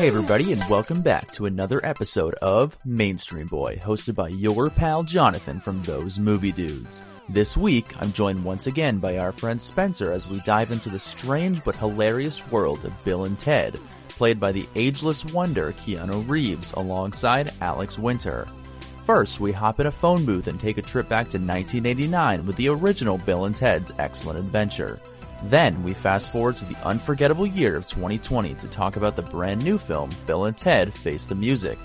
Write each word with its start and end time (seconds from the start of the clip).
Hey, 0.00 0.08
everybody, 0.08 0.54
and 0.54 0.64
welcome 0.64 1.02
back 1.02 1.30
to 1.32 1.44
another 1.44 1.78
episode 1.84 2.32
of 2.40 2.74
Mainstream 2.86 3.46
Boy, 3.48 3.76
hosted 3.84 4.14
by 4.14 4.28
your 4.28 4.70
pal 4.70 5.02
Jonathan 5.02 5.60
from 5.60 5.82
Those 5.82 6.18
Movie 6.18 6.52
Dudes. 6.52 7.06
This 7.28 7.54
week, 7.54 7.84
I'm 8.00 8.10
joined 8.10 8.42
once 8.42 8.66
again 8.66 8.96
by 8.96 9.18
our 9.18 9.30
friend 9.30 9.60
Spencer 9.60 10.10
as 10.10 10.26
we 10.26 10.38
dive 10.38 10.70
into 10.70 10.88
the 10.88 10.98
strange 10.98 11.62
but 11.64 11.76
hilarious 11.76 12.50
world 12.50 12.82
of 12.86 13.04
Bill 13.04 13.26
and 13.26 13.38
Ted, 13.38 13.78
played 14.08 14.40
by 14.40 14.52
the 14.52 14.66
ageless 14.74 15.22
wonder 15.34 15.72
Keanu 15.72 16.26
Reeves 16.26 16.72
alongside 16.72 17.52
Alex 17.60 17.98
Winter. 17.98 18.46
First, 19.04 19.38
we 19.38 19.52
hop 19.52 19.80
in 19.80 19.86
a 19.86 19.92
phone 19.92 20.24
booth 20.24 20.46
and 20.46 20.58
take 20.58 20.78
a 20.78 20.82
trip 20.82 21.10
back 21.10 21.28
to 21.28 21.36
1989 21.36 22.46
with 22.46 22.56
the 22.56 22.70
original 22.70 23.18
Bill 23.18 23.44
and 23.44 23.54
Ted's 23.54 23.92
Excellent 23.98 24.38
Adventure. 24.38 24.98
Then 25.44 25.82
we 25.82 25.94
fast 25.94 26.30
forward 26.30 26.56
to 26.58 26.64
the 26.66 26.86
unforgettable 26.86 27.46
year 27.46 27.76
of 27.76 27.86
2020 27.86 28.54
to 28.54 28.68
talk 28.68 28.96
about 28.96 29.16
the 29.16 29.22
brand 29.22 29.64
new 29.64 29.78
film 29.78 30.10
Bill 30.26 30.44
and 30.44 30.56
Ted 30.56 30.92
Face 30.92 31.26
the 31.26 31.34
Music. 31.34 31.78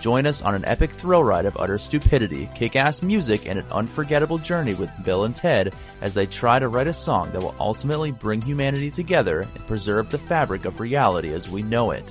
Join 0.00 0.26
us 0.26 0.42
on 0.42 0.54
an 0.54 0.64
epic 0.66 0.90
thrill 0.90 1.24
ride 1.24 1.46
of 1.46 1.56
utter 1.56 1.78
stupidity, 1.78 2.50
kick-ass 2.54 3.02
music, 3.02 3.48
and 3.48 3.58
an 3.58 3.66
unforgettable 3.72 4.38
journey 4.38 4.74
with 4.74 4.90
Bill 5.04 5.24
and 5.24 5.34
Ted 5.34 5.74
as 6.00 6.14
they 6.14 6.26
try 6.26 6.58
to 6.58 6.68
write 6.68 6.86
a 6.86 6.92
song 6.92 7.30
that 7.30 7.40
will 7.40 7.54
ultimately 7.58 8.12
bring 8.12 8.42
humanity 8.42 8.90
together 8.90 9.40
and 9.40 9.66
preserve 9.66 10.10
the 10.10 10.18
fabric 10.18 10.64
of 10.64 10.80
reality 10.80 11.32
as 11.32 11.48
we 11.48 11.62
know 11.62 11.92
it. 11.92 12.04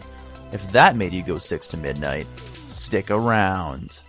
If 0.52 0.72
that 0.72 0.96
made 0.96 1.14
you 1.14 1.24
go 1.24 1.38
six 1.38 1.68
to 1.70 1.78
midnight, 1.78 2.28
stick 2.68 3.12
around. 3.12 4.00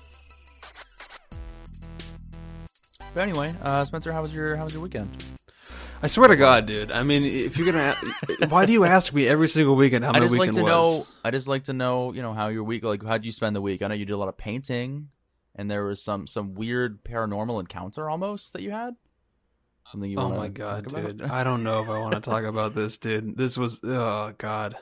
But 3.15 3.23
anyway, 3.23 3.55
uh, 3.63 3.85
Spencer, 3.85 4.13
how 4.13 4.23
was 4.23 4.33
your 4.33 4.57
how 4.57 4.65
was 4.65 4.75
your 4.75 4.83
weekend? 4.83 5.09
I 6.03 6.09
swear 6.09 6.29
to 6.29 6.37
God, 6.37 6.67
dude. 6.67 6.93
I 6.93 7.03
mean, 7.03 7.25
if 7.25 7.57
you're 7.57 7.73
gonna, 7.73 7.97
why 8.49 8.67
do 8.67 8.73
you 8.73 8.85
ask 8.85 9.13
me 9.13 9.27
every 9.27 9.49
single 9.49 9.77
weekend 9.77 10.05
how 10.05 10.13
I 10.13 10.21
just 10.21 10.33
like 10.33 10.41
weekend 10.41 10.57
to 10.57 10.63
was? 10.63 10.71
know. 10.71 11.07
I 11.25 11.31
just 11.31 11.49
like 11.49 11.65
to 11.65 11.73
know, 11.73 12.13
you 12.13 12.23
know, 12.23 12.33
how 12.33 12.49
your 12.49 12.65
week. 12.65 12.85
Like, 12.85 13.05
how'd 13.05 13.25
you 13.25 13.33
spend 13.33 13.57
the 13.57 13.61
week? 13.61 13.83
I 13.83 13.89
know 13.89 13.95
you 13.95 14.05
did 14.05 14.13
a 14.13 14.19
lot 14.19 14.29
of 14.29 14.37
painting, 14.37 15.09
and 15.55 15.71
there 15.71 15.85
was 15.85 16.03
some 16.03 16.27
some 16.27 16.55
weird 16.55 17.03
paranormal 17.05 17.61
encounter 17.61 18.11
almost 18.11 18.53
that 18.53 18.63
you 18.63 18.71
had. 18.71 18.95
Something 19.87 20.11
you 20.11 20.19
oh 20.19 20.29
my 20.31 20.49
God, 20.49 20.89
talk 20.89 20.99
about? 20.99 21.17
dude. 21.17 21.31
I 21.31 21.45
don't 21.45 21.63
know 21.63 21.81
if 21.83 21.89
I 21.89 21.99
want 21.99 22.15
to 22.15 22.21
talk 22.21 22.43
about 22.43 22.75
this, 22.75 22.99
dude. 22.99 23.37
This 23.37 23.57
was, 23.57 23.81
oh 23.85 24.33
God. 24.37 24.77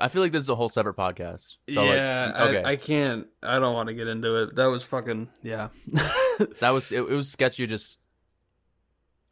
I 0.00 0.08
feel 0.08 0.22
like 0.22 0.32
this 0.32 0.42
is 0.42 0.48
a 0.48 0.54
whole 0.54 0.68
separate 0.68 0.96
podcast. 0.96 1.56
So 1.68 1.82
yeah, 1.82 2.32
like, 2.34 2.48
okay, 2.48 2.62
I, 2.62 2.70
I 2.72 2.76
can't. 2.76 3.26
I 3.42 3.58
don't 3.58 3.74
want 3.74 3.88
to 3.88 3.94
get 3.94 4.06
into 4.08 4.42
it. 4.42 4.56
That 4.56 4.66
was 4.66 4.82
fucking 4.84 5.28
yeah. 5.42 5.68
that 6.60 6.70
was 6.70 6.92
it, 6.92 7.00
it. 7.00 7.10
Was 7.10 7.30
sketchy. 7.30 7.66
Just 7.66 7.98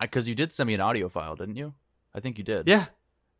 because 0.00 0.28
you 0.28 0.34
did 0.34 0.52
send 0.52 0.66
me 0.66 0.74
an 0.74 0.80
audio 0.80 1.08
file, 1.08 1.36
didn't 1.36 1.56
you? 1.56 1.74
I 2.14 2.20
think 2.20 2.38
you 2.38 2.44
did. 2.44 2.66
yeah, 2.66 2.86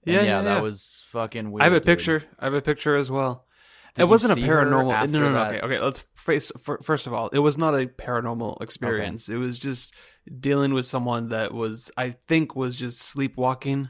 And 0.05 0.15
yeah, 0.15 0.21
yeah, 0.21 0.23
yeah, 0.23 0.43
that 0.43 0.55
yeah. 0.57 0.61
was 0.61 1.03
fucking 1.09 1.51
weird. 1.51 1.63
I 1.63 1.65
have 1.65 1.73
a 1.73 1.81
dude. 1.81 1.87
picture. 1.87 2.25
I 2.39 2.45
have 2.45 2.55
a 2.55 2.61
picture 2.63 2.97
as 2.97 3.11
well. 3.11 3.47
Did 3.95 4.03
it 4.03 4.09
wasn't 4.09 4.39
a 4.39 4.43
paranormal. 4.43 5.09
No, 5.09 5.21
no, 5.21 5.33
no. 5.33 5.33
that? 5.33 5.53
Okay, 5.53 5.61
okay. 5.77 5.79
Let's 5.83 6.05
face. 6.15 6.53
First 6.83 7.07
of 7.07 7.15
all, 7.15 7.29
it 7.29 7.39
was 7.39 7.57
not 7.57 7.75
a 7.75 7.87
paranormal 7.87 8.61
experience. 8.61 9.31
It 9.31 9.37
was 9.37 9.59
just 9.59 9.95
dealing 10.41 10.75
with 10.75 10.85
someone 10.85 11.31
that 11.31 11.55
was, 11.55 11.91
I 11.97 12.17
think, 12.29 12.55
was 12.55 12.77
just 12.77 13.01
sleepwalking, 13.01 13.89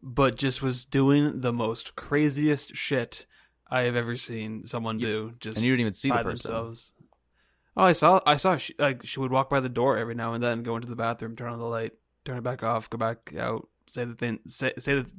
but 0.00 0.36
just 0.36 0.62
was 0.62 0.84
doing 0.84 1.40
the 1.40 1.52
most 1.52 1.96
craziest 1.96 2.76
shit 2.76 3.26
I 3.68 3.80
have 3.82 3.96
ever 3.96 4.16
seen 4.16 4.64
someone 4.64 4.98
do. 4.98 5.32
Just 5.40 5.56
and 5.56 5.66
you 5.66 5.72
didn't 5.72 5.80
even 5.80 5.94
see 5.94 6.10
the 6.10 6.14
person. 6.16 6.28
themselves. 6.28 6.92
Oh, 7.76 7.84
I 7.84 7.92
saw. 7.92 8.20
I 8.26 8.36
saw. 8.36 8.56
She, 8.56 8.74
like 8.78 9.06
she 9.06 9.18
would 9.20 9.30
walk 9.32 9.48
by 9.48 9.60
the 9.60 9.68
door 9.68 9.96
every 9.96 10.14
now 10.14 10.34
and 10.34 10.42
then, 10.44 10.62
go 10.62 10.76
into 10.76 10.88
the 10.88 10.96
bathroom, 10.96 11.36
turn 11.36 11.52
on 11.52 11.58
the 11.58 11.64
light, 11.64 11.92
turn 12.24 12.36
it 12.38 12.42
back 12.42 12.62
off, 12.62 12.90
go 12.90 12.98
back 12.98 13.34
out, 13.38 13.68
say 13.86 14.04
the 14.04 14.14
thing, 14.14 14.40
say 14.46 14.72
say 14.78 14.94
the 14.94 15.10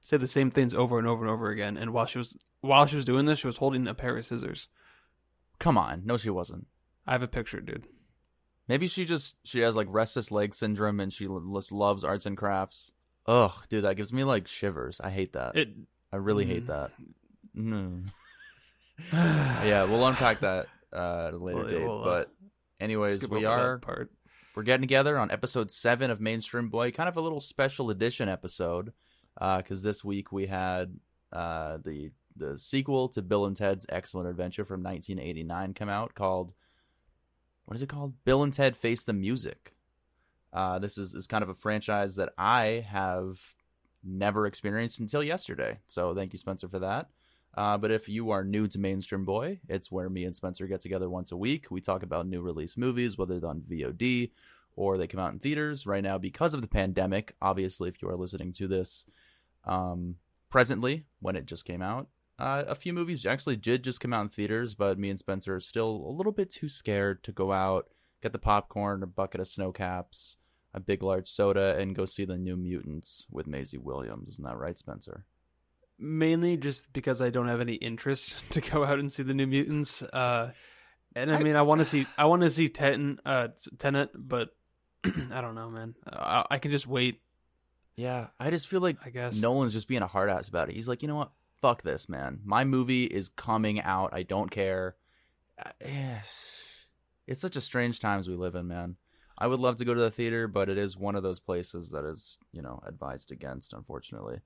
say 0.00 0.16
the 0.16 0.26
same 0.26 0.50
things 0.50 0.72
over 0.72 0.98
and 0.98 1.06
over 1.06 1.24
and 1.24 1.32
over 1.32 1.50
again. 1.50 1.76
And 1.76 1.92
while 1.92 2.06
she 2.06 2.18
was 2.18 2.36
while 2.60 2.86
she 2.86 2.96
was 2.96 3.04
doing 3.04 3.26
this, 3.26 3.40
she 3.40 3.46
was 3.46 3.58
holding 3.58 3.86
a 3.86 3.94
pair 3.94 4.16
of 4.16 4.24
scissors. 4.24 4.68
Come 5.58 5.76
on, 5.76 6.02
no, 6.04 6.16
she 6.16 6.30
wasn't. 6.30 6.66
I 7.06 7.12
have 7.12 7.22
a 7.22 7.28
picture, 7.28 7.60
dude. 7.60 7.84
Maybe 8.68 8.86
she 8.86 9.04
just 9.04 9.36
she 9.44 9.60
has 9.60 9.76
like 9.76 9.88
restless 9.90 10.30
leg 10.30 10.54
syndrome 10.54 11.00
and 11.00 11.12
she 11.12 11.28
just 11.54 11.72
loves 11.72 12.04
arts 12.04 12.24
and 12.26 12.36
crafts. 12.36 12.90
Ugh, 13.26 13.52
dude, 13.68 13.84
that 13.84 13.96
gives 13.96 14.12
me 14.14 14.24
like 14.24 14.48
shivers. 14.48 14.98
I 15.02 15.10
hate 15.10 15.34
that. 15.34 15.56
It. 15.56 15.68
I 16.10 16.16
really 16.16 16.46
hate 16.46 16.66
Mm. 16.66 16.68
that. 16.68 16.90
Mm. 17.54 18.04
yeah, 19.66 19.84
we'll 19.84 20.06
unpack 20.06 20.40
that 20.40 20.68
uh, 20.92 21.26
at 21.28 21.34
a 21.34 21.38
later 21.38 21.58
We'll- 21.58 21.68
date. 21.68 21.84
we'll, 21.84 22.00
uh, 22.00 22.04
but 22.04 22.34
anyways, 22.80 23.28
we 23.28 23.44
are 23.44 23.78
part. 23.78 24.10
we're 24.54 24.62
getting 24.62 24.82
together 24.82 25.18
on 25.18 25.30
episode 25.30 25.70
seven 25.70 26.10
of 26.10 26.20
Mainstream 26.20 26.68
Boy, 26.68 26.90
kind 26.90 27.08
of 27.08 27.16
a 27.16 27.20
little 27.20 27.40
special 27.40 27.90
edition 27.90 28.28
episode, 28.28 28.92
uh 29.40 29.58
because 29.58 29.82
this 29.82 30.04
week 30.04 30.32
we 30.32 30.46
had 30.46 30.98
uh, 31.32 31.78
the 31.84 32.10
the 32.36 32.58
sequel 32.58 33.08
to 33.10 33.20
Bill 33.22 33.46
and 33.46 33.56
Ted's 33.56 33.84
Excellent 33.88 34.28
Adventure 34.28 34.64
from 34.64 34.82
1989 34.82 35.74
come 35.74 35.88
out 35.88 36.14
called 36.14 36.54
what 37.64 37.76
is 37.76 37.82
it 37.82 37.88
called? 37.88 38.14
Bill 38.24 38.42
and 38.44 38.52
Ted 38.52 38.76
Face 38.76 39.02
the 39.04 39.12
Music. 39.12 39.74
Uh, 40.52 40.78
this 40.78 40.96
is 40.96 41.14
is 41.14 41.26
kind 41.26 41.42
of 41.42 41.50
a 41.50 41.54
franchise 41.54 42.16
that 42.16 42.32
I 42.38 42.86
have 42.88 43.38
never 44.02 44.46
experienced 44.46 45.00
until 45.00 45.22
yesterday. 45.22 45.78
So 45.86 46.14
thank 46.14 46.32
you, 46.32 46.38
Spencer, 46.38 46.68
for 46.68 46.78
that. 46.78 47.10
Uh, 47.54 47.76
but 47.76 47.90
if 47.90 48.08
you 48.08 48.30
are 48.30 48.44
new 48.44 48.66
to 48.68 48.78
Mainstream 48.78 49.24
Boy, 49.24 49.60
it's 49.68 49.90
where 49.90 50.08
me 50.08 50.24
and 50.24 50.36
Spencer 50.36 50.66
get 50.66 50.80
together 50.80 51.10
once 51.10 51.32
a 51.32 51.36
week. 51.36 51.70
We 51.70 51.80
talk 51.80 52.02
about 52.02 52.28
new 52.28 52.40
release 52.40 52.76
movies, 52.76 53.18
whether 53.18 53.40
they're 53.40 53.50
on 53.50 53.62
VOD 53.62 54.30
or 54.76 54.96
they 54.96 55.08
come 55.08 55.20
out 55.20 55.32
in 55.32 55.40
theaters. 55.40 55.86
Right 55.86 56.02
now, 56.02 56.18
because 56.18 56.54
of 56.54 56.60
the 56.60 56.68
pandemic, 56.68 57.34
obviously, 57.42 57.88
if 57.88 58.00
you 58.00 58.08
are 58.08 58.16
listening 58.16 58.52
to 58.52 58.68
this 58.68 59.06
um, 59.64 60.16
presently, 60.50 61.04
when 61.20 61.34
it 61.34 61.46
just 61.46 61.64
came 61.64 61.82
out, 61.82 62.08
uh, 62.38 62.62
a 62.68 62.74
few 62.74 62.92
movies 62.92 63.26
actually 63.26 63.56
did 63.56 63.82
just 63.82 64.00
come 64.00 64.12
out 64.12 64.22
in 64.22 64.28
theaters, 64.28 64.74
but 64.74 64.98
me 64.98 65.10
and 65.10 65.18
Spencer 65.18 65.56
are 65.56 65.60
still 65.60 66.04
a 66.08 66.12
little 66.12 66.30
bit 66.30 66.50
too 66.50 66.68
scared 66.68 67.24
to 67.24 67.32
go 67.32 67.50
out, 67.50 67.88
get 68.22 68.32
the 68.32 68.38
popcorn, 68.38 69.02
a 69.02 69.06
bucket 69.06 69.40
of 69.40 69.48
Sno-Caps, 69.48 70.36
a 70.72 70.78
big 70.78 71.02
large 71.02 71.28
soda, 71.28 71.76
and 71.76 71.96
go 71.96 72.04
see 72.04 72.24
the 72.24 72.36
New 72.36 72.56
Mutants 72.56 73.26
with 73.28 73.48
Maisie 73.48 73.78
Williams. 73.78 74.28
Isn't 74.28 74.44
that 74.44 74.56
right, 74.56 74.78
Spencer? 74.78 75.24
Mainly 75.98 76.56
just 76.56 76.92
because 76.92 77.20
I 77.20 77.30
don't 77.30 77.48
have 77.48 77.60
any 77.60 77.74
interest 77.74 78.42
to 78.50 78.60
go 78.60 78.84
out 78.84 78.98
and 78.98 79.10
see 79.10 79.22
the 79.22 79.34
New 79.34 79.46
Mutants. 79.46 80.02
Uh, 80.02 80.52
and 81.14 81.30
I, 81.30 81.36
I- 81.36 81.42
mean, 81.42 81.56
I 81.56 81.62
want 81.62 81.80
to 81.80 81.84
see 81.84 82.06
I 82.16 82.26
want 82.26 82.42
to 82.42 82.50
see 82.50 82.68
Ten, 82.68 83.18
uh, 83.24 83.48
Tenet, 83.78 84.10
but 84.14 84.50
I 85.04 85.40
don't 85.40 85.54
know, 85.54 85.70
man. 85.70 85.94
I, 86.06 86.44
I 86.52 86.58
can 86.58 86.70
just 86.70 86.86
wait. 86.86 87.20
Yeah, 87.96 88.28
I 88.38 88.50
just 88.50 88.68
feel 88.68 88.80
like 88.80 88.96
I 89.04 89.10
guess. 89.10 89.40
Nolan's 89.40 89.72
just 89.72 89.88
being 89.88 90.02
a 90.02 90.06
hard 90.06 90.30
ass 90.30 90.48
about 90.48 90.68
it. 90.68 90.74
He's 90.74 90.88
like, 90.88 91.02
you 91.02 91.08
know 91.08 91.16
what? 91.16 91.32
Fuck 91.60 91.82
this, 91.82 92.08
man. 92.08 92.38
My 92.44 92.62
movie 92.62 93.04
is 93.04 93.28
coming 93.30 93.80
out. 93.80 94.10
I 94.12 94.22
don't 94.22 94.50
care. 94.50 94.94
Uh, 95.60 95.70
eh, 95.80 96.18
It's 97.26 97.40
such 97.40 97.56
a 97.56 97.60
strange 97.60 97.98
times 97.98 98.28
we 98.28 98.36
live 98.36 98.54
in, 98.54 98.68
man. 98.68 98.94
I 99.36 99.48
would 99.48 99.58
love 99.58 99.76
to 99.76 99.84
go 99.84 99.94
to 99.94 100.00
the 100.00 100.10
theater, 100.10 100.46
but 100.46 100.68
it 100.68 100.78
is 100.78 100.96
one 100.96 101.16
of 101.16 101.22
those 101.24 101.40
places 101.40 101.90
that 101.90 102.04
is, 102.04 102.38
you 102.52 102.62
know, 102.62 102.80
advised 102.86 103.32
against, 103.32 103.72
unfortunately. 103.72 104.40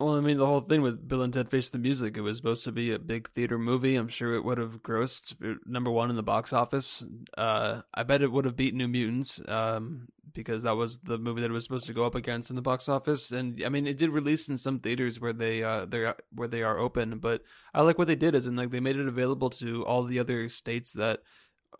Well, 0.00 0.14
I 0.14 0.20
mean, 0.20 0.36
the 0.36 0.46
whole 0.46 0.60
thing 0.60 0.82
with 0.82 1.08
Bill 1.08 1.22
and 1.22 1.32
Ted 1.32 1.48
Face 1.48 1.70
the 1.70 1.78
Music, 1.78 2.16
it 2.16 2.20
was 2.20 2.36
supposed 2.36 2.62
to 2.64 2.70
be 2.70 2.92
a 2.92 3.00
big 3.00 3.30
theater 3.30 3.58
movie. 3.58 3.96
I'm 3.96 4.06
sure 4.06 4.34
it 4.34 4.44
would 4.44 4.58
have 4.58 4.80
grossed 4.80 5.34
uh, 5.44 5.56
number 5.66 5.90
one 5.90 6.08
in 6.08 6.14
the 6.14 6.22
box 6.22 6.52
office. 6.52 7.04
Uh, 7.36 7.80
I 7.92 8.04
bet 8.04 8.22
it 8.22 8.30
would 8.30 8.44
have 8.44 8.54
beat 8.54 8.74
New 8.74 8.86
Mutants 8.86 9.40
um, 9.48 10.06
because 10.32 10.62
that 10.62 10.76
was 10.76 11.00
the 11.00 11.18
movie 11.18 11.40
that 11.40 11.50
it 11.50 11.52
was 11.52 11.64
supposed 11.64 11.86
to 11.86 11.92
go 11.92 12.06
up 12.06 12.14
against 12.14 12.48
in 12.48 12.54
the 12.54 12.62
box 12.62 12.88
office. 12.88 13.32
And 13.32 13.60
I 13.66 13.70
mean, 13.70 13.88
it 13.88 13.98
did 13.98 14.10
release 14.10 14.48
in 14.48 14.56
some 14.56 14.78
theaters 14.78 15.20
where 15.20 15.32
they 15.32 15.64
uh, 15.64 15.84
they 15.84 16.12
where 16.30 16.46
they 16.46 16.62
are 16.62 16.78
open. 16.78 17.18
But 17.18 17.42
I 17.74 17.82
like 17.82 17.98
what 17.98 18.06
they 18.06 18.14
did 18.14 18.36
is, 18.36 18.46
and 18.46 18.56
like 18.56 18.70
they 18.70 18.78
made 18.78 18.96
it 18.96 19.08
available 19.08 19.50
to 19.50 19.84
all 19.84 20.04
the 20.04 20.20
other 20.20 20.48
states 20.48 20.92
that 20.92 21.22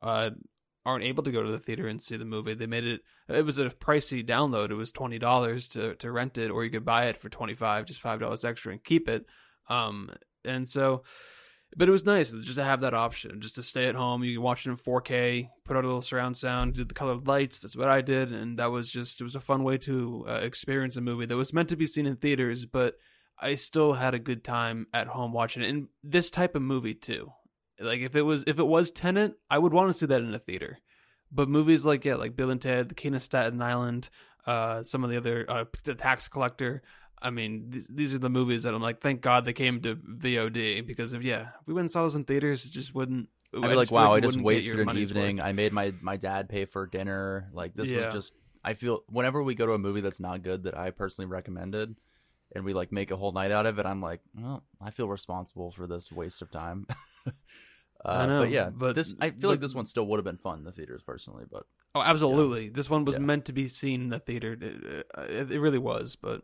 uh, 0.02 0.30
aren't 0.88 1.04
able 1.04 1.22
to 1.22 1.30
go 1.30 1.42
to 1.42 1.50
the 1.50 1.58
theater 1.58 1.86
and 1.86 2.02
see 2.02 2.16
the 2.16 2.24
movie. 2.24 2.54
They 2.54 2.66
made 2.66 2.84
it. 2.84 3.02
It 3.28 3.44
was 3.44 3.58
a 3.58 3.68
pricey 3.68 4.26
download. 4.26 4.70
It 4.70 4.74
was 4.74 4.90
twenty 4.90 5.18
dollars 5.18 5.68
to 5.68 5.94
to 5.96 6.10
rent 6.10 6.38
it, 6.38 6.50
or 6.50 6.64
you 6.64 6.70
could 6.70 6.84
buy 6.84 7.06
it 7.06 7.20
for 7.20 7.28
twenty 7.28 7.54
five, 7.54 7.84
just 7.84 8.00
five 8.00 8.20
dollars 8.20 8.44
extra, 8.44 8.72
and 8.72 8.82
keep 8.82 9.06
it. 9.08 9.26
Um, 9.68 10.10
and 10.44 10.66
so, 10.66 11.02
but 11.76 11.88
it 11.88 11.92
was 11.92 12.06
nice 12.06 12.32
just 12.32 12.54
to 12.54 12.64
have 12.64 12.80
that 12.80 12.94
option, 12.94 13.40
just 13.42 13.56
to 13.56 13.62
stay 13.62 13.86
at 13.86 13.94
home. 13.94 14.24
You 14.24 14.36
can 14.36 14.42
watch 14.42 14.66
it 14.66 14.70
in 14.70 14.76
four 14.76 15.02
K, 15.02 15.50
put 15.66 15.76
out 15.76 15.84
a 15.84 15.86
little 15.86 16.00
surround 16.00 16.38
sound, 16.38 16.74
did 16.74 16.88
the 16.88 16.94
colored 16.94 17.28
lights. 17.28 17.60
That's 17.60 17.76
what 17.76 17.90
I 17.90 18.00
did, 18.00 18.32
and 18.32 18.58
that 18.58 18.70
was 18.70 18.90
just 18.90 19.20
it 19.20 19.24
was 19.24 19.36
a 19.36 19.40
fun 19.40 19.62
way 19.64 19.76
to 19.78 20.24
uh, 20.26 20.32
experience 20.36 20.96
a 20.96 21.02
movie 21.02 21.26
that 21.26 21.36
was 21.36 21.52
meant 21.52 21.68
to 21.68 21.76
be 21.76 21.86
seen 21.86 22.06
in 22.06 22.16
theaters, 22.16 22.64
but 22.64 22.94
I 23.40 23.54
still 23.56 23.92
had 23.92 24.14
a 24.14 24.18
good 24.18 24.42
time 24.42 24.86
at 24.92 25.08
home 25.08 25.32
watching 25.32 25.62
it. 25.62 25.68
And 25.68 25.88
this 26.02 26.30
type 26.30 26.56
of 26.56 26.62
movie 26.62 26.94
too. 26.94 27.32
Like 27.80 28.00
if 28.00 28.16
it 28.16 28.22
was 28.22 28.44
if 28.46 28.58
it 28.58 28.66
was 28.66 28.90
Tenet, 28.90 29.34
I 29.50 29.58
would 29.58 29.72
want 29.72 29.88
to 29.90 29.94
see 29.94 30.06
that 30.06 30.20
in 30.20 30.34
a 30.34 30.38
theater. 30.38 30.78
But 31.30 31.48
movies 31.48 31.84
like 31.86 32.04
yeah, 32.04 32.14
like 32.14 32.36
Bill 32.36 32.50
and 32.50 32.60
Ted, 32.60 32.88
The 32.88 32.94
King 32.94 33.14
of 33.14 33.22
Staten 33.22 33.60
Island, 33.62 34.08
uh, 34.46 34.82
some 34.82 35.04
of 35.04 35.10
the 35.10 35.16
other 35.16 35.44
uh, 35.48 35.64
The 35.84 35.94
Tax 35.94 36.28
Collector. 36.28 36.82
I 37.20 37.30
mean, 37.30 37.70
these 37.70 37.88
these 37.88 38.14
are 38.14 38.18
the 38.18 38.30
movies 38.30 38.62
that 38.62 38.74
I'm 38.74 38.82
like, 38.82 39.00
thank 39.00 39.20
God 39.20 39.44
they 39.44 39.52
came 39.52 39.80
to 39.82 39.96
VOD 39.96 40.86
because 40.86 41.14
if 41.14 41.22
yeah, 41.22 41.48
if 41.60 41.66
we 41.66 41.74
went 41.74 41.84
and 41.84 41.90
saw 41.90 42.02
those 42.02 42.16
in 42.16 42.24
theaters, 42.24 42.64
it 42.64 42.70
just 42.72 42.94
wouldn't. 42.94 43.28
I'd 43.54 43.62
be 43.62 43.74
like, 43.74 43.90
wow, 43.90 44.12
I 44.12 44.20
just 44.20 44.38
wasted 44.40 44.80
an 44.80 44.96
evening. 44.96 45.36
worth. 45.36 45.44
I 45.46 45.52
made 45.52 45.72
my 45.72 45.92
my 46.00 46.16
dad 46.16 46.48
pay 46.48 46.64
for 46.64 46.86
dinner. 46.86 47.48
Like 47.52 47.74
this 47.74 47.90
Yeah. 47.90 48.06
was 48.06 48.14
just. 48.14 48.34
I 48.64 48.74
feel 48.74 49.02
whenever 49.08 49.42
we 49.42 49.54
go 49.54 49.66
to 49.66 49.72
a 49.72 49.78
movie 49.78 50.00
that's 50.00 50.20
not 50.20 50.42
good 50.42 50.64
that 50.64 50.76
I 50.76 50.90
personally 50.90 51.28
recommended, 51.30 51.96
and 52.54 52.64
we 52.64 52.72
like 52.74 52.92
make 52.92 53.10
a 53.10 53.16
whole 53.16 53.32
night 53.32 53.50
out 53.50 53.66
of 53.66 53.78
it, 53.78 53.86
I'm 53.86 54.00
like, 54.02 54.20
well, 54.34 54.64
I 54.80 54.90
feel 54.90 55.08
responsible 55.08 55.70
for 55.70 55.86
this 55.86 56.10
waste 56.12 56.42
of 56.42 56.50
time. 56.50 56.86
uh, 58.04 58.08
I 58.08 58.26
know, 58.26 58.40
but 58.42 58.50
yeah, 58.50 58.70
but- 58.70 58.94
this 58.94 59.14
I 59.20 59.30
feel 59.30 59.50
like 59.50 59.60
this 59.60 59.74
one 59.74 59.86
still 59.86 60.06
would 60.06 60.18
have 60.18 60.24
been 60.24 60.38
fun 60.38 60.58
in 60.58 60.64
the 60.64 60.72
theaters 60.72 61.02
personally, 61.04 61.44
but 61.50 61.64
Oh, 61.94 62.02
absolutely. 62.02 62.68
This 62.68 62.88
one 62.90 63.04
was 63.04 63.14
Yeah. 63.16 63.20
meant 63.22 63.46
to 63.46 63.52
be 63.52 63.66
seen 63.68 64.02
in 64.02 64.08
the 64.10 64.18
theater. 64.20 64.52
It, 64.60 65.06
it, 65.30 65.50
it 65.52 65.58
really 65.60 65.78
was, 65.78 66.16
but 66.16 66.42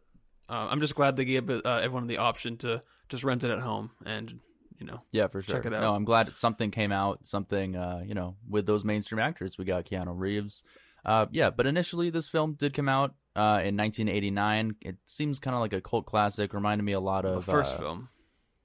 uh, 0.48 0.68
I'm 0.70 0.80
just 0.80 0.94
glad 0.94 1.16
they 1.16 1.24
gave 1.26 1.48
uh, 1.50 1.60
everyone 1.64 2.06
the 2.06 2.18
option 2.18 2.56
to 2.58 2.82
just 3.08 3.24
rent 3.24 3.44
it 3.44 3.50
at 3.50 3.60
home 3.60 3.90
and 4.04 4.40
you 4.78 4.86
know. 4.86 5.02
yeah, 5.12 5.28
for 5.28 5.40
sure. 5.42 5.56
Check 5.56 5.66
it 5.66 5.74
out. 5.74 5.82
No, 5.82 5.94
I'm 5.94 6.04
glad 6.04 6.32
something 6.34 6.70
came 6.70 6.90
out, 6.92 7.26
something 7.26 7.76
uh, 7.76 8.02
you 8.04 8.14
know, 8.14 8.36
with 8.48 8.66
those 8.66 8.84
mainstream 8.84 9.20
actors. 9.20 9.56
We 9.58 9.64
got 9.64 9.84
Keanu 9.84 10.14
Reeves. 10.18 10.64
Uh, 11.04 11.26
yeah, 11.30 11.50
but 11.50 11.66
initially 11.66 12.10
this 12.10 12.28
film 12.28 12.54
did 12.54 12.72
come 12.74 12.88
out 12.88 13.14
uh, 13.36 13.60
in 13.62 13.76
1989. 13.76 14.76
It 14.80 14.96
seems 15.04 15.38
kind 15.38 15.54
of 15.54 15.60
like 15.60 15.72
a 15.74 15.80
cult 15.80 16.06
classic. 16.06 16.52
Reminded 16.54 16.82
me 16.84 16.92
a 16.92 17.00
lot 17.00 17.22
The 17.22 17.34
of 17.34 17.44
first 17.44 17.74
uh, 17.74 17.78
film. 17.78 18.08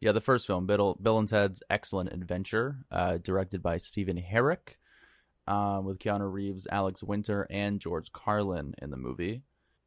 Yeah, 0.01 0.13
the 0.13 0.21
first 0.21 0.47
film, 0.47 0.65
Bill, 0.65 0.97
Bill 1.01 1.19
and 1.19 1.27
Ted's 1.27 1.61
Excellent 1.69 2.13
Adventure, 2.13 2.77
uh, 2.91 3.17
directed 3.17 3.61
by 3.61 3.77
Stephen 3.77 4.17
Herek, 4.17 4.77
uh, 5.47 5.81
with 5.83 5.99
Keanu 5.99 6.31
Reeves, 6.31 6.67
Alex 6.71 7.03
Winter, 7.03 7.47
and 7.49 7.79
George 7.81 8.11
Carlin 8.13 8.75
in 8.81 8.91
the 8.91 8.97
movie. 8.97 9.41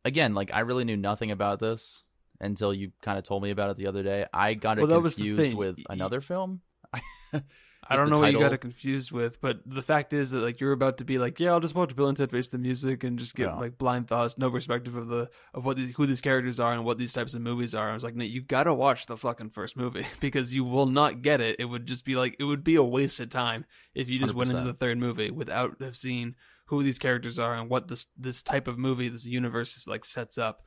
Again, 0.05 0.35
like 0.35 0.53
I 0.53 0.61
really 0.61 0.85
knew 0.85 0.97
nothing 0.97 1.31
about 1.31 1.61
this 1.61 2.03
until 2.41 2.75
you 2.75 2.93
kind 3.01 3.19
of 3.19 3.25
told 3.25 3.43
me 3.43 3.51
about 3.51 3.71
it 3.71 3.77
the 3.77 3.87
other 3.87 4.03
day. 4.03 4.27
I 4.35 4.55
got 4.55 4.79
it 4.79 4.83
Well, 4.83 5.01
that 5.01 5.15
confused 5.15 5.55
with 5.55 5.77
another 5.89 6.21
film. 6.21 6.61
I 7.89 7.97
don't 7.97 8.11
know 8.11 8.19
what 8.21 8.27
you 8.33 8.39
got 8.39 8.45
title. 8.45 8.55
it 8.55 8.61
confused 8.61 9.11
with, 9.11 9.41
but 9.41 9.61
the 9.67 9.83
fact 9.83 10.13
is 10.13 10.31
that 10.31 10.39
like 10.39 10.61
you're 10.61 10.73
about 10.73 10.99
to 10.99 11.05
be 11.05 11.19
like, 11.19 11.41
yeah, 11.41 11.51
I'll 11.51 11.61
just 11.61 11.75
watch 11.75 11.95
Bill 11.97 12.09
and 12.09 12.17
Ted 12.17 12.31
Face 12.31 12.49
the 12.49 12.59
Music 12.59 13.03
and 13.03 13.19
just 13.19 13.35
get 13.35 13.49
Yeah. 13.49 13.57
like 13.57 13.77
blind 13.77 14.07
thoughts, 14.09 14.39
no 14.39 14.51
perspective 14.51 14.95
of 14.95 15.09
the 15.09 15.29
of 15.53 15.65
what 15.65 15.77
these 15.77 15.91
who 15.91 16.07
these 16.07 16.21
characters 16.21 16.61
are 16.61 16.73
and 16.73 16.85
what 16.85 16.97
these 16.99 17.13
types 17.13 17.35
of 17.35 17.41
movies 17.43 17.75
are. 17.75 17.91
I 17.91 17.95
was 17.95 18.05
like, 18.05 18.15
no, 18.15 18.25
you 18.25 18.41
gotta 18.41 18.73
watch 18.73 19.07
the 19.07 19.17
fucking 19.17 19.51
first 19.51 19.77
movie 19.77 20.07
because 20.21 20.55
you 20.55 20.65
will 20.65 20.87
not 20.87 21.23
get 21.23 21.41
it. 21.41 21.57
It 21.59 21.65
would 21.65 21.87
just 21.87 22.05
be 22.05 22.15
like 22.15 22.37
it 22.39 22.45
would 22.45 22.63
be 22.63 22.77
a 22.77 22.83
waste 22.85 23.19
of 23.21 23.31
time 23.31 23.65
if 23.95 24.09
you 24.09 24.19
just 24.19 24.35
went 24.35 24.51
into 24.51 24.63
the 24.65 24.75
third 24.75 24.99
movie 24.99 25.31
without 25.31 25.83
have 25.83 25.97
seen 25.97 26.37
who 26.67 26.83
these 26.85 26.99
characters 27.01 27.39
are 27.39 27.55
and 27.55 27.69
what 27.69 27.89
this 27.89 28.07
this 28.17 28.43
type 28.43 28.69
of 28.69 28.79
movie, 28.79 29.09
this 29.09 29.27
universe 29.27 29.77
is 29.77 29.89
like 29.89 30.05
sets 30.05 30.39
up. 30.39 30.63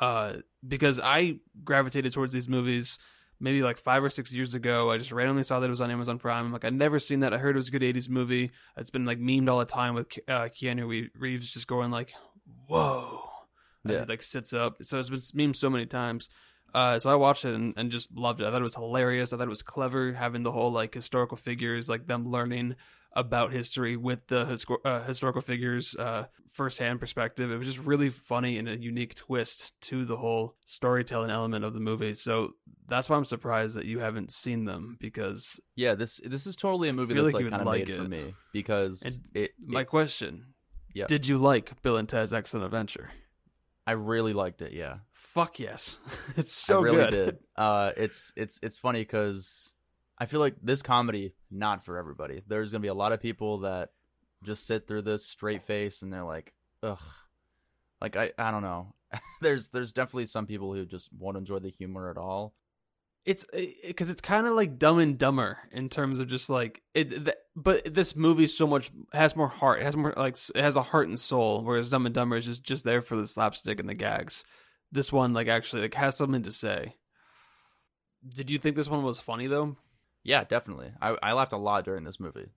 Uh, 0.00 0.34
because 0.66 1.00
I 1.00 1.38
gravitated 1.64 2.12
towards 2.12 2.32
these 2.32 2.48
movies 2.48 2.98
maybe 3.40 3.62
like 3.62 3.78
five 3.78 4.02
or 4.02 4.10
six 4.10 4.32
years 4.32 4.54
ago. 4.54 4.90
I 4.90 4.98
just 4.98 5.12
randomly 5.12 5.42
saw 5.42 5.60
that 5.60 5.66
it 5.66 5.70
was 5.70 5.80
on 5.80 5.90
Amazon 5.90 6.18
Prime. 6.18 6.46
I'm 6.46 6.52
like, 6.52 6.64
I'd 6.64 6.74
never 6.74 6.98
seen 6.98 7.20
that. 7.20 7.32
I 7.32 7.38
heard 7.38 7.54
it 7.54 7.58
was 7.58 7.68
a 7.68 7.70
good 7.70 7.82
80s 7.82 8.08
movie. 8.08 8.50
It's 8.76 8.90
been 8.90 9.04
like 9.04 9.18
memed 9.18 9.48
all 9.48 9.58
the 9.58 9.64
time 9.64 9.94
with 9.94 10.06
uh, 10.26 10.48
Keanu 10.48 11.08
Reeves 11.14 11.50
just 11.50 11.66
going 11.66 11.90
like, 11.90 12.12
whoa. 12.66 13.28
Yeah. 13.84 14.00
he 14.00 14.06
like 14.06 14.22
sits 14.22 14.52
up. 14.52 14.82
So 14.82 14.98
it's 14.98 15.10
been 15.10 15.18
memed 15.18 15.56
so 15.56 15.70
many 15.70 15.86
times. 15.86 16.30
Uh, 16.74 16.98
so 16.98 17.10
I 17.10 17.14
watched 17.14 17.44
it 17.44 17.54
and, 17.54 17.74
and 17.76 17.90
just 17.90 18.14
loved 18.14 18.40
it. 18.40 18.46
I 18.46 18.50
thought 18.50 18.60
it 18.60 18.64
was 18.64 18.74
hilarious. 18.74 19.32
I 19.32 19.36
thought 19.36 19.46
it 19.46 19.50
was 19.50 19.62
clever 19.62 20.12
having 20.12 20.42
the 20.42 20.52
whole 20.52 20.70
like 20.70 20.92
historical 20.92 21.36
figures, 21.36 21.88
like 21.88 22.06
them 22.06 22.30
learning 22.30 22.76
about 23.18 23.52
history 23.52 23.96
with 23.96 24.26
the 24.28 24.44
hisco- 24.44 24.78
uh, 24.84 25.02
historical 25.02 25.40
figures 25.42 25.94
uh, 25.96 26.26
firsthand 26.52 27.00
perspective. 27.00 27.50
It 27.50 27.56
was 27.56 27.66
just 27.66 27.78
really 27.80 28.10
funny 28.10 28.58
and 28.58 28.68
a 28.68 28.76
unique 28.78 29.14
twist 29.14 29.78
to 29.82 30.04
the 30.04 30.16
whole 30.16 30.54
storytelling 30.66 31.30
element 31.30 31.64
of 31.64 31.74
the 31.74 31.80
movie. 31.80 32.14
So 32.14 32.52
that's 32.86 33.10
why 33.10 33.16
I'm 33.16 33.24
surprised 33.24 33.76
that 33.76 33.84
you 33.86 33.98
haven't 33.98 34.32
seen 34.32 34.64
them 34.64 34.96
because 35.00 35.58
Yeah, 35.76 35.94
this 35.94 36.20
this 36.24 36.46
is 36.46 36.56
totally 36.56 36.88
a 36.88 36.92
movie 36.92 37.14
that's 37.14 37.32
like 37.32 37.42
like 37.42 37.50
kind 37.50 37.62
of 37.62 37.66
like 37.66 37.88
made 37.88 37.96
for 37.96 38.08
me 38.08 38.34
because 38.52 39.02
And 39.02 39.16
it, 39.34 39.50
my 39.58 39.80
it- 39.82 39.88
question, 39.88 40.54
Yeah. 40.94 41.06
did 41.06 41.26
you 41.26 41.38
like 41.38 41.82
Bill 41.82 41.96
and 41.96 42.08
Ted's 42.08 42.32
Excellent 42.32 42.64
Adventure? 42.66 43.10
I 43.86 43.92
really 43.92 44.32
liked 44.34 44.60
it. 44.62 44.72
Yeah, 44.72 44.98
Fuck 45.12 45.58
yes, 45.60 45.98
it's 46.36 46.52
so 46.52 46.80
I 46.80 46.82
really 46.82 46.96
good. 46.96 47.10
did. 47.10 47.38
Uh, 47.56 47.90
it's 47.96 48.32
it's 48.36 48.58
it's 48.62 48.76
funny 48.76 49.00
because 49.00 49.72
I 50.20 50.26
feel 50.26 50.40
like 50.40 50.56
this 50.62 50.82
comedy 50.82 51.34
not 51.50 51.84
for 51.84 51.96
everybody. 51.96 52.42
There's 52.46 52.72
gonna 52.72 52.82
be 52.82 52.88
a 52.88 52.94
lot 52.94 53.12
of 53.12 53.22
people 53.22 53.58
that 53.58 53.90
just 54.42 54.66
sit 54.66 54.86
through 54.86 55.02
this 55.02 55.26
straight 55.26 55.62
face 55.62 56.02
and 56.02 56.12
they're 56.12 56.24
like, 56.24 56.52
ugh. 56.82 56.98
Like 58.00 58.16
I 58.16 58.32
I 58.38 58.50
don't 58.50 58.62
know. 58.62 58.94
there's 59.40 59.68
there's 59.68 59.92
definitely 59.92 60.26
some 60.26 60.46
people 60.46 60.74
who 60.74 60.84
just 60.84 61.08
won't 61.12 61.36
enjoy 61.36 61.58
the 61.58 61.70
humor 61.70 62.10
at 62.10 62.18
all. 62.18 62.54
It's 63.24 63.44
eh, 63.52 63.66
eh, 63.82 63.88
because 63.88 64.08
it's 64.08 64.20
kind 64.20 64.46
of 64.46 64.54
like 64.54 64.78
Dumb 64.78 64.98
and 64.98 65.18
Dumber 65.18 65.58
in 65.72 65.88
terms 65.88 66.20
of 66.20 66.28
just 66.28 66.48
like 66.48 66.82
it. 66.94 67.28
But 67.56 67.92
this 67.92 68.14
movie 68.14 68.46
so 68.46 68.66
much 68.66 68.90
has 69.12 69.36
more 69.36 69.48
heart. 69.48 69.80
It 69.80 69.84
has 69.84 69.96
more 69.96 70.14
like 70.16 70.36
it 70.54 70.62
has 70.62 70.76
a 70.76 70.82
heart 70.82 71.08
and 71.08 71.18
soul. 71.18 71.62
Whereas 71.62 71.90
Dumb 71.90 72.06
and 72.06 72.14
Dumber 72.14 72.36
is 72.36 72.46
just 72.46 72.64
just 72.64 72.84
there 72.84 73.02
for 73.02 73.16
the 73.16 73.26
slapstick 73.26 73.80
and 73.80 73.88
the 73.88 73.94
gags. 73.94 74.44
This 74.92 75.12
one 75.12 75.32
like 75.32 75.48
actually 75.48 75.82
like 75.82 75.94
has 75.94 76.16
something 76.16 76.42
to 76.42 76.52
say. 76.52 76.94
Did 78.26 78.50
you 78.50 78.58
think 78.58 78.76
this 78.76 78.88
one 78.88 79.02
was 79.02 79.18
funny 79.18 79.46
though? 79.46 79.76
Yeah, 80.24 80.44
definitely. 80.44 80.92
I 81.00 81.16
I 81.22 81.32
laughed 81.32 81.52
a 81.52 81.58
lot 81.58 81.84
during 81.84 82.04
this 82.04 82.20
movie. 82.20 82.48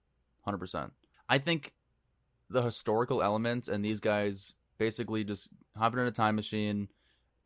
100%. 0.47 0.91
I 1.29 1.37
think 1.37 1.73
the 2.49 2.61
historical 2.61 3.21
elements 3.21 3.67
and 3.67 3.85
these 3.85 3.99
guys 3.99 4.55
basically 4.77 5.23
just 5.23 5.49
hopping 5.77 5.99
in 5.99 6.07
a 6.07 6.11
time 6.11 6.35
machine 6.35 6.87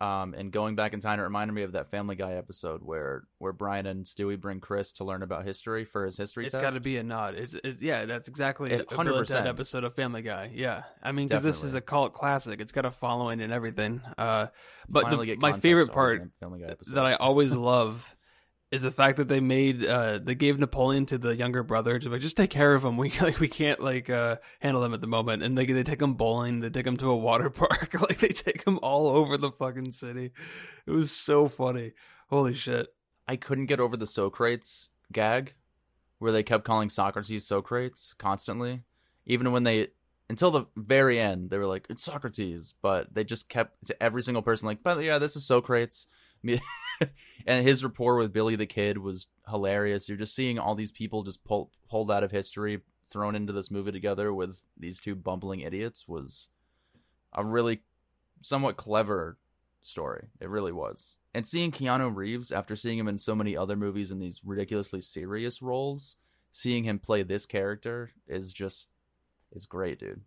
um, 0.02 0.34
and 0.34 0.52
going 0.52 0.76
back 0.76 0.94
in 0.94 1.00
time. 1.00 1.20
It 1.20 1.24
reminded 1.24 1.54
me 1.54 1.64
of 1.64 1.74
that 1.74 1.90
Family 1.90 2.16
Guy 2.16 2.34
episode 2.34 2.82
where 2.84 3.24
where 3.38 3.54
Brian 3.54 3.86
and 3.86 4.06
Stewie 4.06 4.40
bring 4.40 4.60
Chris 4.60 4.92
to 4.94 5.04
learn 5.04 5.24
about 5.24 5.46
history 5.46 5.86
for 5.86 6.06
his 6.06 6.18
history 6.18 6.46
It's 6.46 6.56
got 6.56 6.74
to 6.74 6.80
be 6.80 6.98
a 6.98 7.04
nod. 7.04 7.36
It's, 7.36 7.56
it's 7.64 7.82
yeah, 7.82 8.06
that's 8.06 8.28
exactly 8.28 8.72
It- 8.72 8.88
and 8.92 9.00
100%. 9.08 9.46
episode 9.46 9.84
of 9.84 9.94
Family 9.94 10.22
Guy. 10.22 10.52
Yeah, 10.54 10.84
I 11.02 11.12
mean 11.12 11.28
because 11.28 11.44
this 11.44 11.64
is 11.64 11.76
a 11.76 11.82
cult 11.82 12.14
classic. 12.14 12.60
It's 12.60 12.72
got 12.72 12.86
a 12.86 12.92
following 12.92 13.42
and 13.42 13.54
everything. 13.54 14.02
Uh, 14.18 14.48
but 14.90 15.10
the, 15.10 15.36
my 15.38 15.54
favorite 15.54 15.92
part 15.92 16.30
Family 16.40 16.60
Guy 16.62 16.76
that 16.94 17.06
I 17.06 17.14
always 17.14 17.54
love 17.56 18.16
is 18.76 18.82
the 18.84 18.92
fact 18.92 19.18
that 19.18 19.28
they 19.28 19.40
made 19.40 19.86
uh 19.86 20.20
they 20.20 20.36
gave 20.36 20.60
Napoleon 20.60 21.06
to 21.08 21.18
the 21.18 21.36
younger 21.36 21.64
brother 21.64 21.98
to 21.98 22.10
like 22.10 22.22
just 22.22 22.38
take 22.38 22.50
care 22.50 22.76
of 22.76 22.84
him. 22.84 22.98
We 23.06 23.12
like 23.22 23.40
we 23.40 23.48
can't 23.48 23.80
like 23.80 24.10
uh 24.10 24.38
handle 24.60 24.84
him 24.84 24.94
at 24.94 25.02
the 25.02 25.08
moment, 25.08 25.44
and 25.44 25.58
they 25.58 25.66
they 25.66 25.84
take 25.84 26.02
him 26.02 26.16
bowling. 26.16 26.60
They 26.60 26.70
take 26.70 26.86
him 26.86 26.98
to 26.98 27.10
a 27.10 27.18
water 27.18 27.50
park. 27.52 27.94
like 28.02 28.20
they 28.20 28.30
take 28.30 28.66
him 28.66 28.80
all 28.82 29.08
over 29.08 29.38
the 29.38 29.52
fucking 29.52 29.92
city. 29.92 30.32
It 30.86 30.92
was 30.92 31.12
so 31.12 31.48
funny. 31.48 31.94
Holy 32.30 32.54
shit! 32.54 32.88
I 33.28 33.36
couldn't 33.36 33.68
get 33.68 33.80
over 33.80 33.98
the 33.98 34.08
Socrates 34.08 34.90
gag 35.12 35.54
where 36.20 36.32
they 36.32 36.44
kept 36.44 36.64
calling 36.64 36.90
Socrates 36.90 37.46
Socrates 37.46 38.16
constantly. 38.18 38.84
Even 39.26 39.52
when 39.52 39.64
they 39.64 39.90
until 40.30 40.52
the 40.52 40.66
very 40.76 41.20
end, 41.20 41.50
they 41.50 41.58
were 41.58 41.68
like, 41.68 41.86
It's 41.90 42.04
Socrates, 42.04 42.74
but 42.82 43.14
they 43.14 43.24
just 43.24 43.50
kept 43.50 43.86
to 43.88 44.04
every 44.04 44.24
single 44.24 44.42
person 44.42 44.68
like, 44.68 44.84
But 44.84 45.00
yeah, 45.04 45.20
this 45.20 45.36
is 45.36 45.46
Socrates. 45.46 46.08
And 47.46 47.68
his 47.68 47.84
rapport 47.84 48.18
with 48.18 48.34
Billy 48.34 48.56
the 48.56 48.66
Kid 48.66 48.98
was 48.98 49.28
hilarious. 49.50 50.08
You're 50.08 50.18
just 50.18 50.36
seeing 50.36 50.58
all 50.58 50.76
these 50.76 50.92
people 50.92 51.24
just 51.24 51.44
pull, 51.44 51.70
pulled 51.90 52.10
out 52.10 52.24
of 52.24 52.32
history, 52.32 52.82
thrown 53.10 53.36
into 53.36 53.54
this 53.54 53.70
movie 53.70 53.92
together 53.92 54.34
with 54.34 54.62
these 54.78 55.00
two 55.00 55.16
bumbling 55.16 55.60
idiots 55.60 56.08
was 56.08 56.50
a 57.34 57.44
really 57.46 57.82
somewhat 58.42 58.78
clever 58.78 59.38
story. 59.84 60.28
It 60.40 60.50
really 60.50 60.72
was. 60.72 61.16
And 61.34 61.48
seeing 61.48 61.72
Keanu 61.72 62.16
Reeves 62.16 62.52
after 62.52 62.76
seeing 62.76 62.98
him 62.98 63.08
in 63.08 63.20
so 63.20 63.36
many 63.36 63.56
other 63.56 63.76
movies 63.76 64.12
in 64.12 64.20
these 64.20 64.42
ridiculously 64.44 65.02
serious 65.02 65.62
roles, 65.62 66.16
seeing 66.52 66.86
him 66.86 66.98
play 66.98 67.24
this 67.24 67.46
character 67.46 68.12
is 68.28 68.54
just 68.54 68.90
is 69.52 69.66
great, 69.66 70.00
dude. 70.00 70.22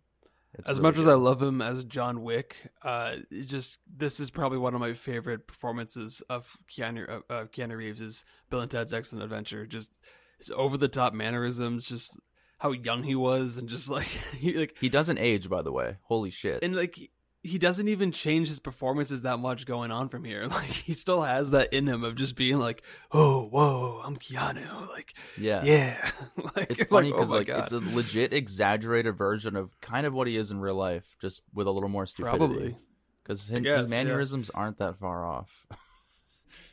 It's 0.57 0.69
as 0.69 0.79
really 0.79 0.89
much 0.89 0.99
as. 0.99 1.07
I 1.07 1.13
love 1.13 1.41
him 1.41 1.61
as 1.61 1.85
John 1.85 2.23
Wick, 2.23 2.55
uh, 2.83 3.17
just 3.31 3.79
this 3.87 4.19
is 4.19 4.31
probably 4.31 4.57
one 4.57 4.73
of 4.73 4.79
my 4.79 4.93
favorite 4.93 5.47
performances 5.47 6.23
of 6.29 6.57
Keanu 6.69 7.07
uh, 7.09 7.33
uh, 7.33 7.45
Keanu 7.45 7.77
Reeves 7.77 8.01
is 8.01 8.25
Bill 8.49 8.61
and 8.61 8.71
Ted's 8.71 8.93
Excellent 8.93 9.23
Adventure. 9.23 9.65
Just 9.67 9.91
his 10.39 10.51
over 10.55 10.77
the 10.77 10.87
top 10.87 11.13
mannerisms, 11.13 11.87
just 11.87 12.19
how 12.57 12.71
young 12.71 13.03
he 13.03 13.15
was, 13.15 13.57
and 13.57 13.69
just 13.69 13.89
like 13.89 14.07
he 14.37 14.53
like 14.53 14.77
he 14.79 14.89
doesn't 14.89 15.19
age, 15.19 15.49
by 15.49 15.61
the 15.61 15.71
way. 15.71 15.97
Holy 16.03 16.31
shit! 16.31 16.63
and 16.63 16.75
like 16.75 16.97
he 17.41 17.57
doesn't 17.57 17.87
even 17.87 18.11
change 18.11 18.49
his 18.49 18.59
performances 18.59 19.21
that 19.21 19.37
much 19.37 19.65
going 19.65 19.91
on 19.91 20.09
from 20.09 20.23
here. 20.23 20.47
Like 20.59 20.65
he 20.65 20.93
still 20.93 21.21
has 21.21 21.51
that 21.51 21.73
in 21.73 21.87
him 21.87 22.03
of 22.03 22.15
just 22.15 22.35
being 22.35 22.57
like, 22.57 22.83
oh 23.11 23.47
whoa, 23.47 24.01
I'm 24.03 24.17
Keanu, 24.17 24.89
like 24.89 25.13
yeah, 25.37 25.63
yeah, 25.63 26.11
like 26.55 26.71
It's 26.71 26.83
funny 26.85 27.11
oh 27.11 27.15
because 27.15 27.29
my 27.29 27.37
like, 27.37 27.49
it's 27.49 27.71
a 27.71 27.79
legit 27.79 28.33
exaggerated 28.33 29.15
version 29.15 29.55
of 29.55 29.79
kind 29.79 30.05
of 30.05 30.13
what 30.13 30.27
he 30.27 30.35
is 30.35 30.51
in 30.51 30.59
real 30.59 30.75
life, 30.75 31.15
just 31.21 31.43
with 31.53 31.67
a 31.67 31.71
little 31.71 31.89
more 31.89 32.05
stupidity. 32.05 32.37
probably. 32.37 32.77
because 33.23 33.47
guess, 33.47 33.83
his 33.83 33.91
yeah. 33.91 33.97
mannerisms 33.97 34.49
aren't 34.49 34.79
that 34.79 34.97
far 34.97 35.25
off. 35.25 35.67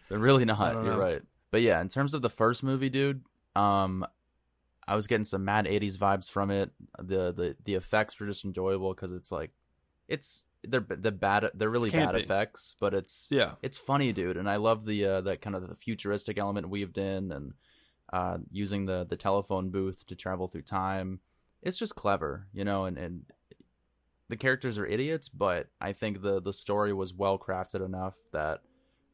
They're 0.09 0.19
really 0.19 0.45
not. 0.45 0.73
don't 0.73 0.85
You're 0.85 0.95
know. 0.95 1.01
right. 1.01 1.23
But 1.51 1.63
yeah, 1.63 1.81
in 1.81 1.89
terms 1.89 2.15
of 2.15 2.23
the 2.23 2.31
first 2.31 2.63
movie, 2.63 2.91
dude, 2.91 3.23
um, 3.55 4.07
I 4.87 4.95
was 4.95 5.07
getting 5.07 5.25
some 5.25 5.45
mad 5.45 5.67
'80s 5.67 5.97
vibes 5.97 6.31
from 6.31 6.51
it. 6.51 6.71
The 6.99 7.33
the 7.33 7.57
the 7.65 7.75
effects 7.75 8.19
were 8.19 8.27
just 8.27 8.45
enjoyable 8.45 8.95
because 8.95 9.13
it's 9.13 9.31
like, 9.31 9.51
it's 10.09 10.45
they're 10.69 10.87
the 10.89 11.13
bad 11.13 11.51
they're 11.55 11.71
really 11.71 11.91
bad 11.91 12.15
effects, 12.25 12.77
but 12.81 12.95
it's 12.95 13.29
Yeah, 13.31 13.55
it's 13.63 13.77
funny, 13.77 14.13
dude, 14.13 14.37
and 14.37 14.49
I 14.49 14.57
love 14.57 14.85
the 14.85 15.05
uh, 15.05 15.21
that 15.23 15.41
kind 15.41 15.57
of 15.57 15.69
the 15.69 15.75
futuristic 15.77 16.39
element 16.39 16.69
weaved 16.69 16.99
in, 16.99 17.33
and 17.33 17.55
uh, 18.13 18.39
using 18.51 18.87
the 18.87 19.07
the 19.09 19.17
telephone 19.17 19.71
booth 19.71 20.07
to 20.07 20.15
travel 20.17 20.49
through 20.49 20.63
time. 20.63 21.21
It's 21.63 21.79
just 21.79 21.95
clever, 21.97 22.49
you 22.53 22.65
know, 22.65 22.85
and 22.85 22.99
and 22.99 23.25
the 24.29 24.37
characters 24.37 24.77
are 24.79 24.87
idiots, 24.87 25.29
but 25.29 25.69
I 25.81 25.93
think 25.93 26.23
the 26.23 26.41
the 26.41 26.53
story 26.53 26.93
was 26.93 27.15
well 27.15 27.39
crafted 27.39 27.85
enough 27.85 28.15
that 28.33 28.61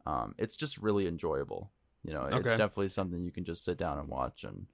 Um, 0.06 0.34
it's 0.38 0.56
just 0.56 0.78
really 0.78 1.06
enjoyable. 1.06 1.70
You 2.02 2.12
know, 2.12 2.24
it's 2.40 2.54
definitely 2.58 2.88
something 2.88 3.20
you 3.20 3.30
can 3.32 3.44
just 3.44 3.64
sit 3.64 3.78
down 3.78 3.98
and 4.00 4.08
watch 4.08 4.44
and 4.44 4.66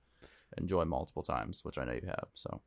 enjoy 0.57 0.85
multiple 0.87 1.23
times, 1.23 1.65
which 1.65 1.77
I 1.79 1.85
know 1.85 1.93
you 1.93 2.07
have. 2.07 2.29
So 2.35 2.63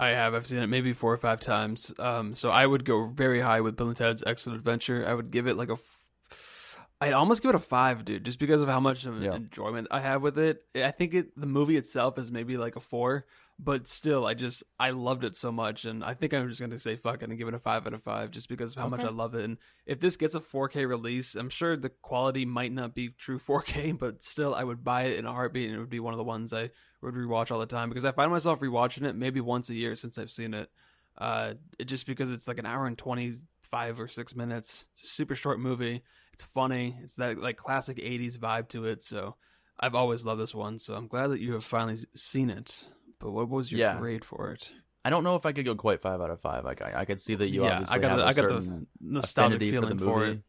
I 0.00 0.08
have. 0.08 0.34
I've 0.34 0.46
seen 0.46 0.58
it 0.58 0.66
maybe 0.66 0.92
four 0.92 1.12
or 1.12 1.16
five 1.18 1.40
times. 1.40 1.92
Um, 1.98 2.34
so 2.34 2.50
I 2.50 2.66
would 2.66 2.84
go 2.84 3.06
very 3.06 3.40
high 3.40 3.60
with 3.60 3.76
Bill 3.76 3.88
and 3.88 3.96
Ted's 3.96 4.24
Excellent 4.26 4.58
Adventure. 4.58 5.06
I 5.08 5.14
would 5.14 5.30
give 5.30 5.46
it 5.46 5.56
like 5.56 5.68
a. 5.70 5.74
f- 5.74 6.78
I'd 7.00 7.12
almost 7.12 7.42
give 7.42 7.50
it 7.50 7.54
a 7.54 7.60
five, 7.60 8.04
dude, 8.04 8.24
just 8.24 8.38
because 8.38 8.60
of 8.60 8.68
how 8.68 8.80
much 8.80 9.04
of 9.06 9.22
Yeah. 9.22 9.34
enjoyment 9.34 9.88
I 9.90 10.00
have 10.00 10.22
with 10.22 10.38
it. 10.38 10.64
I 10.74 10.90
think 10.90 11.14
it 11.14 11.38
the 11.38 11.46
movie 11.46 11.76
itself 11.76 12.18
is 12.18 12.30
maybe 12.32 12.56
like 12.56 12.76
a 12.76 12.80
four, 12.80 13.26
but 13.58 13.86
still, 13.86 14.26
I 14.26 14.34
just 14.34 14.64
I 14.80 14.90
loved 14.90 15.24
it 15.24 15.36
so 15.36 15.52
much, 15.52 15.84
and 15.84 16.02
I 16.02 16.14
think 16.14 16.34
I'm 16.34 16.48
just 16.48 16.60
gonna 16.60 16.78
say 16.78 16.96
fuck 16.96 17.22
it 17.22 17.28
and 17.28 17.38
give 17.38 17.46
it 17.46 17.54
a 17.54 17.58
five 17.58 17.86
out 17.86 17.94
of 17.94 18.02
five, 18.02 18.30
just 18.30 18.48
because 18.48 18.72
of 18.72 18.82
how 18.82 18.88
much 18.88 19.04
I 19.04 19.10
love 19.10 19.34
it. 19.34 19.44
And 19.44 19.58
if 19.86 20.00
this 20.00 20.16
gets 20.16 20.34
a 20.34 20.40
4K 20.40 20.88
release, 20.88 21.34
I'm 21.36 21.50
sure 21.50 21.76
the 21.76 21.90
quality 21.90 22.44
might 22.44 22.72
not 22.72 22.94
be 22.94 23.10
true 23.10 23.38
4K, 23.38 23.96
but 23.98 24.24
still, 24.24 24.54
I 24.54 24.64
would 24.64 24.82
buy 24.82 25.04
it 25.04 25.18
in 25.18 25.26
a 25.26 25.32
heartbeat, 25.32 25.68
and 25.68 25.76
it 25.76 25.80
would 25.80 25.90
be 25.90 26.00
one 26.00 26.12
of 26.12 26.18
the 26.18 26.24
ones 26.24 26.52
I 26.52 26.70
would 27.00 27.14
rewatch 27.14 27.52
all 27.52 27.60
the 27.60 27.66
time 27.66 27.88
because 27.88 28.04
I 28.04 28.12
find 28.12 28.30
myself 28.30 28.60
rewatching 28.60 29.06
it 29.06 29.14
maybe 29.14 29.40
once 29.40 29.70
a 29.70 29.74
year 29.74 29.94
since 29.94 30.18
I've 30.18 30.30
seen 30.30 30.54
it. 30.54 30.68
Uh, 31.16 31.54
it 31.78 31.84
just 31.84 32.06
because 32.06 32.32
it's 32.32 32.48
like 32.48 32.58
an 32.58 32.66
hour 32.66 32.86
and 32.86 32.98
twenty 32.98 33.34
five 33.62 34.00
or 34.00 34.08
six 34.08 34.34
minutes. 34.34 34.86
It's 34.92 35.04
a 35.04 35.08
super 35.08 35.34
short 35.36 35.60
movie. 35.60 36.02
It's 36.32 36.42
funny. 36.42 36.98
It's 37.02 37.14
that 37.14 37.38
like 37.38 37.56
classic 37.56 37.98
'80s 37.98 38.36
vibe 38.36 38.68
to 38.70 38.86
it. 38.86 39.02
So 39.02 39.36
I've 39.78 39.94
always 39.94 40.26
loved 40.26 40.40
this 40.40 40.54
one. 40.54 40.78
So 40.78 40.94
I'm 40.94 41.06
glad 41.06 41.28
that 41.28 41.40
you 41.40 41.52
have 41.52 41.64
finally 41.64 41.98
seen 42.14 42.50
it. 42.50 42.88
But 43.24 43.32
what 43.32 43.48
was 43.48 43.72
your 43.72 43.80
Yeah. 43.80 43.96
grade 43.98 44.22
for 44.22 44.50
it? 44.50 44.70
I 45.02 45.08
don't 45.08 45.24
know 45.24 45.34
if 45.34 45.46
I 45.46 45.52
could 45.52 45.64
go 45.64 45.74
quite 45.74 46.02
five 46.02 46.20
out 46.20 46.28
of 46.28 46.40
five. 46.42 46.62
Like 46.64 46.82
I, 46.82 46.92
I 47.00 47.04
could 47.06 47.18
see 47.18 47.34
that 47.34 47.48
you 47.48 47.64
yeah, 47.64 47.72
obviously 47.72 47.96
I 47.96 47.98
got 48.00 48.10
have 48.10 48.18
the, 48.18 48.24
a 48.24 48.28
I 48.28 48.32
got 48.34 48.48
the 48.64 48.86
nostalgic 49.00 49.60
feeling 49.62 49.96
for 49.98 50.04
for, 50.04 50.20
the 50.20 50.26
movie. 50.26 50.38
it. 50.38 50.42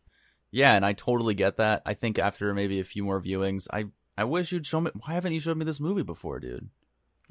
Yeah, 0.51 0.75
and 0.75 0.85
I 0.85 0.91
totally 0.91 1.35
get 1.35 1.55
that. 1.57 1.83
I 1.85 1.93
think 1.93 2.19
after 2.19 2.53
maybe 2.53 2.81
a 2.81 2.83
few 2.83 3.05
more 3.05 3.21
viewings, 3.21 3.67
I 3.71 3.85
I 4.17 4.25
wish 4.25 4.51
you'd 4.51 4.65
show 4.65 4.81
me. 4.81 4.91
Why 5.05 5.13
haven't 5.13 5.31
you 5.31 5.39
showed 5.39 5.55
me 5.57 5.63
this 5.63 5.79
movie 5.79 6.03
before, 6.03 6.39
dude? 6.41 6.69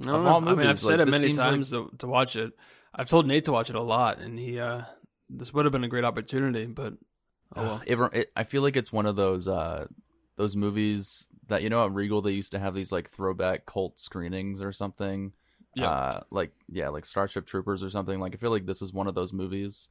I 0.01 0.05
don't 0.07 0.15
Of 0.17 0.27
all 0.27 0.37
I 0.37 0.41
mean, 0.41 0.49
I've 0.61 0.67
movies, 0.67 0.81
said 0.81 1.01
it 1.01 1.09
many 1.09 1.25
seems 1.25 1.39
like- 1.39 1.47
times 1.51 1.71
to, 1.73 1.91
to 1.99 2.07
watch 2.07 2.37
it. 2.37 2.53
I've 2.95 3.09
told 3.11 3.27
Nate 3.27 3.45
to 3.45 3.53
watch 3.53 3.69
it 3.69 3.77
a 3.77 3.83
lot, 3.83 4.19
and 4.21 4.39
he 4.39 4.59
uh, 4.59 4.83
this 5.29 5.53
would 5.53 5.67
have 5.67 5.73
been 5.73 5.85
a 5.85 5.89
great 5.89 6.05
opportunity, 6.05 6.65
but 6.67 6.95
oh 7.55 7.63
well. 7.63 7.83
It, 7.87 7.99
it, 8.15 8.33
I 8.35 8.45
feel 8.45 8.63
like 8.63 8.77
it's 8.77 8.93
one 8.93 9.05
of 9.07 9.17
those 9.17 9.47
uh 9.49 9.87
those 10.37 10.57
movies 10.57 11.27
that 11.49 11.63
you 11.63 11.71
know 11.71 11.85
at 11.85 11.93
Regal 11.93 12.23
they 12.23 12.33
used 12.33 12.53
to 12.53 12.59
have 12.59 12.75
these 12.75 12.93
like 12.93 13.11
throwback 13.11 13.67
cult 13.67 13.99
screenings 13.99 14.63
or 14.63 14.73
something. 14.73 15.33
Yeah. 15.75 15.91
Uh, 15.91 16.21
like 16.31 16.53
yeah, 16.71 16.89
like 16.89 17.05
Starship 17.05 17.47
Troopers 17.47 17.83
or 17.83 17.91
something. 17.91 18.21
Like 18.21 18.35
I 18.35 18.37
feel 18.39 18.51
like 18.51 18.67
this 18.67 18.83
is 18.83 18.93
one 18.93 19.07
of 19.09 19.15
those 19.15 19.33
movies. 19.33 19.89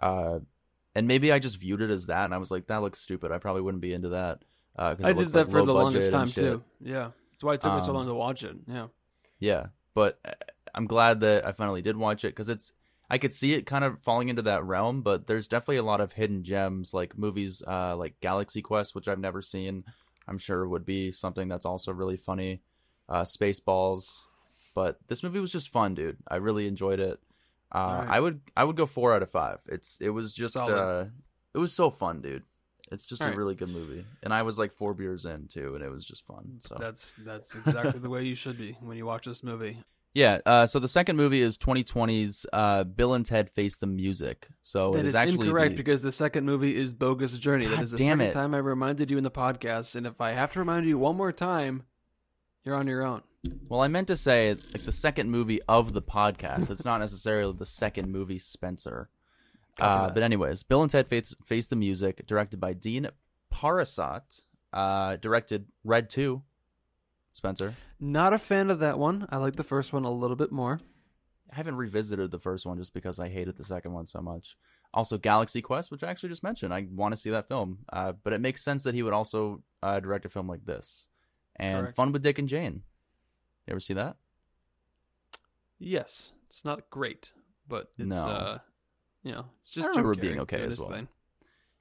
Uh, 0.00 0.40
and 0.94 1.06
maybe 1.06 1.30
I 1.30 1.38
just 1.38 1.58
viewed 1.58 1.82
it 1.82 1.90
as 1.90 2.06
that, 2.06 2.24
and 2.24 2.34
I 2.34 2.38
was 2.38 2.50
like, 2.50 2.66
that 2.66 2.82
looks 2.82 3.00
stupid. 3.00 3.30
I 3.30 3.38
probably 3.38 3.62
wouldn't 3.62 3.80
be 3.82 3.92
into 3.92 4.08
that. 4.10 4.42
Uh, 4.76 4.96
I 5.02 5.12
did 5.12 5.32
that 5.32 5.34
like, 5.34 5.50
for 5.50 5.62
the 5.62 5.74
longest 5.74 6.10
time 6.10 6.28
too. 6.28 6.64
Yeah, 6.80 7.10
that's 7.32 7.44
why 7.44 7.54
it 7.54 7.60
took 7.60 7.74
me 7.74 7.80
so 7.80 7.90
Um, 7.90 7.96
long 7.96 8.06
to 8.06 8.14
watch 8.14 8.42
it. 8.44 8.56
Yeah, 8.66 8.88
Yeah, 9.38 9.66
but 9.94 10.18
uh, 10.24 10.32
I'm 10.74 10.86
glad 10.86 11.20
that 11.20 11.46
I 11.46 11.52
finally 11.52 11.82
did 11.82 11.96
watch 11.96 12.24
it 12.24 12.28
because 12.28 12.48
it's 12.48 12.72
I 13.08 13.18
could 13.18 13.32
see 13.32 13.54
it 13.54 13.66
kind 13.66 13.84
of 13.84 14.00
falling 14.02 14.28
into 14.28 14.42
that 14.42 14.64
realm, 14.64 15.02
but 15.02 15.26
there's 15.26 15.48
definitely 15.48 15.78
a 15.78 15.82
lot 15.82 16.00
of 16.00 16.12
hidden 16.12 16.44
gems 16.44 16.94
like 16.94 17.18
movies 17.18 17.62
uh, 17.66 17.96
like 17.96 18.20
Galaxy 18.20 18.62
Quest, 18.62 18.94
which 18.94 19.08
I've 19.08 19.18
never 19.18 19.42
seen. 19.42 19.84
I'm 20.28 20.38
sure 20.38 20.62
it 20.62 20.68
would 20.68 20.84
be 20.84 21.12
something 21.12 21.48
that's 21.48 21.66
also 21.66 21.92
really 21.92 22.16
funny. 22.16 22.62
Uh, 23.08 23.22
Spaceballs, 23.22 24.26
but 24.74 24.98
this 25.08 25.22
movie 25.22 25.40
was 25.40 25.50
just 25.50 25.70
fun, 25.70 25.94
dude. 25.94 26.18
I 26.28 26.36
really 26.36 26.68
enjoyed 26.68 27.00
it. 27.00 27.18
Uh, 27.74 27.78
Alright. 27.78 28.08
I 28.08 28.20
would 28.20 28.40
I 28.56 28.64
would 28.64 28.76
go 28.76 28.86
four 28.86 29.14
out 29.14 29.22
of 29.22 29.30
five. 29.30 29.58
It's 29.66 29.98
it 30.00 30.10
was 30.10 30.32
just 30.32 30.56
uh, 30.56 31.06
it 31.54 31.58
was 31.58 31.72
so 31.72 31.90
fun, 31.90 32.20
dude. 32.20 32.44
It's 32.92 33.04
just 33.04 33.20
a 33.20 33.24
Alright. 33.24 33.38
really 33.38 33.54
good 33.54 33.68
movie, 33.68 34.04
and 34.22 34.32
I 34.32 34.42
was 34.42 34.58
like 34.58 34.72
four 34.72 34.94
beers 34.94 35.24
in 35.24 35.48
too, 35.48 35.74
and 35.74 35.84
it 35.84 35.90
was 35.90 36.04
just 36.04 36.24
fun. 36.26 36.58
So 36.60 36.76
that's 36.78 37.14
that's 37.14 37.54
exactly 37.54 38.00
the 38.00 38.10
way 38.10 38.24
you 38.24 38.34
should 38.34 38.58
be 38.58 38.76
when 38.80 38.96
you 38.96 39.06
watch 39.06 39.26
this 39.26 39.42
movie. 39.44 39.78
Yeah. 40.14 40.38
Uh, 40.44 40.66
so 40.66 40.78
the 40.80 40.88
second 40.88 41.16
movie 41.16 41.40
is 41.40 41.56
2020's 41.58 42.44
uh, 42.52 42.84
Bill 42.84 43.14
and 43.14 43.24
Ted 43.24 43.48
Face 43.50 43.76
the 43.76 43.86
Music. 43.86 44.48
So 44.62 44.90
That 44.92 45.00
it 45.00 45.04
is 45.06 45.12
is 45.12 45.14
actually 45.16 45.46
incorrect 45.46 45.70
the- 45.72 45.76
because 45.76 46.02
the 46.02 46.10
second 46.12 46.44
movie 46.46 46.76
is 46.76 46.94
Bogus 46.94 47.36
Journey. 47.38 47.66
that 47.66 47.76
God 47.76 47.84
is 47.84 47.90
the 47.92 47.96
damn 47.98 48.18
second 48.18 48.30
it. 48.30 48.32
time 48.34 48.54
I 48.54 48.58
reminded 48.58 49.10
you 49.10 49.18
in 49.18 49.24
the 49.24 49.30
podcast, 49.30 49.94
and 49.94 50.06
if 50.06 50.20
I 50.20 50.32
have 50.32 50.52
to 50.54 50.58
remind 50.58 50.86
you 50.86 50.98
one 50.98 51.16
more 51.16 51.32
time, 51.32 51.84
you're 52.64 52.74
on 52.74 52.86
your 52.88 53.02
own. 53.04 53.22
well, 53.68 53.80
I 53.80 53.88
meant 53.88 54.08
to 54.08 54.16
say 54.16 54.54
like 54.72 54.82
the 54.82 54.92
second 54.92 55.30
movie 55.30 55.60
of 55.68 55.92
the 55.92 56.02
podcast. 56.02 56.70
It's 56.70 56.84
not 56.84 56.98
necessarily 57.00 57.54
the 57.56 57.64
second 57.66 58.10
movie, 58.10 58.38
Spencer. 58.38 59.08
Uh, 59.78 60.10
but 60.10 60.22
anyways, 60.22 60.62
Bill 60.64 60.82
and 60.82 60.90
Ted 60.90 61.06
Face, 61.08 61.34
Face 61.46 61.68
the 61.68 61.76
Music, 61.76 62.26
directed 62.26 62.60
by 62.60 62.72
Dean 62.74 63.08
Parisot, 63.54 64.42
uh, 64.72 65.16
directed 65.16 65.66
Red 65.84 66.10
Two. 66.10 66.42
Spencer, 67.32 67.74
Not 68.00 68.32
a 68.32 68.38
fan 68.38 68.70
of 68.70 68.78
that 68.78 68.98
one. 68.98 69.26
I 69.30 69.36
like 69.36 69.56
the 69.56 69.62
first 69.62 69.92
one 69.92 70.04
a 70.04 70.10
little 70.10 70.36
bit 70.36 70.50
more. 70.50 70.80
I 71.52 71.56
haven't 71.56 71.76
revisited 71.76 72.30
the 72.30 72.38
first 72.38 72.64
one 72.64 72.78
just 72.78 72.94
because 72.94 73.18
I 73.18 73.28
hated 73.28 73.56
the 73.56 73.64
second 73.64 73.92
one 73.92 74.06
so 74.06 74.20
much. 74.20 74.56
Also, 74.94 75.18
Galaxy 75.18 75.60
Quest, 75.60 75.90
which 75.90 76.02
I 76.02 76.10
actually 76.10 76.30
just 76.30 76.42
mentioned, 76.42 76.72
I 76.72 76.86
want 76.90 77.12
to 77.12 77.20
see 77.20 77.30
that 77.30 77.48
film. 77.48 77.80
Uh, 77.92 78.12
but 78.12 78.32
it 78.32 78.40
makes 78.40 78.62
sense 78.62 78.84
that 78.84 78.94
he 78.94 79.02
would 79.02 79.12
also 79.12 79.62
uh, 79.82 80.00
direct 80.00 80.24
a 80.24 80.28
film 80.28 80.48
like 80.48 80.64
this. 80.64 81.06
And 81.56 81.82
Correct. 81.82 81.96
Fun 81.96 82.12
with 82.12 82.22
Dick 82.22 82.38
and 82.38 82.48
Jane. 82.48 82.82
You 83.66 83.72
ever 83.72 83.80
see 83.80 83.94
that? 83.94 84.16
Yes, 85.78 86.32
it's 86.46 86.64
not 86.64 86.88
great, 86.90 87.32
but 87.68 87.90
it's 87.98 88.08
No. 88.08 88.26
uh, 88.26 88.58
you 89.22 89.32
know, 89.32 89.46
it's 89.60 89.70
just 89.70 89.88
I 89.88 89.92
Jim 89.92 90.04
remember 90.04 90.12
it 90.12 90.20
being 90.20 90.40
okay 90.40 90.62
as 90.62 90.78
well. 90.78 90.88
thing. 90.90 91.08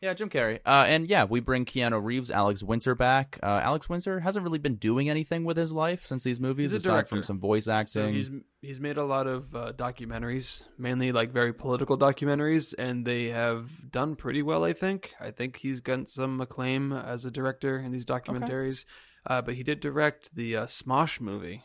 Yeah, 0.01 0.13
Jim 0.13 0.29
Carrey. 0.29 0.59
Uh, 0.65 0.85
and 0.87 1.07
yeah, 1.07 1.25
we 1.25 1.41
bring 1.41 1.65
Keanu 1.65 2.01
Reeves, 2.01 2.31
Alex 2.31 2.63
Winter 2.63 2.95
back. 2.95 3.37
Uh, 3.43 3.59
Alex 3.61 3.89
Winter 3.89 4.21
hasn't 4.21 4.43
really 4.45 4.57
been 4.57 4.75
doing 4.75 5.09
anything 5.09 5.43
with 5.43 5.57
his 5.57 5.73
life 5.73 6.05
since 6.05 6.23
these 6.23 6.39
movies, 6.39 6.73
aside 6.73 7.09
from 7.09 7.21
some 7.21 7.37
voice 7.37 7.67
acting. 7.67 8.03
So 8.03 8.07
he's 8.07 8.31
he's 8.61 8.79
made 8.79 8.95
a 8.95 9.03
lot 9.03 9.27
of 9.27 9.53
uh, 9.53 9.73
documentaries, 9.75 10.63
mainly 10.77 11.11
like 11.11 11.33
very 11.33 11.51
political 11.53 11.97
documentaries, 11.97 12.73
and 12.77 13.05
they 13.05 13.25
have 13.25 13.91
done 13.91 14.15
pretty 14.15 14.41
well. 14.41 14.63
I 14.63 14.71
think. 14.71 15.13
I 15.19 15.31
think 15.31 15.57
he's 15.57 15.81
gotten 15.81 16.05
some 16.05 16.39
acclaim 16.39 16.93
as 16.93 17.25
a 17.25 17.31
director 17.31 17.77
in 17.77 17.91
these 17.91 18.05
documentaries. 18.05 18.85
Uh, 19.25 19.41
but 19.41 19.55
he 19.55 19.63
did 19.63 19.81
direct 19.81 20.33
the 20.33 20.55
uh, 20.55 20.65
Smosh 20.65 21.19
movie. 21.19 21.63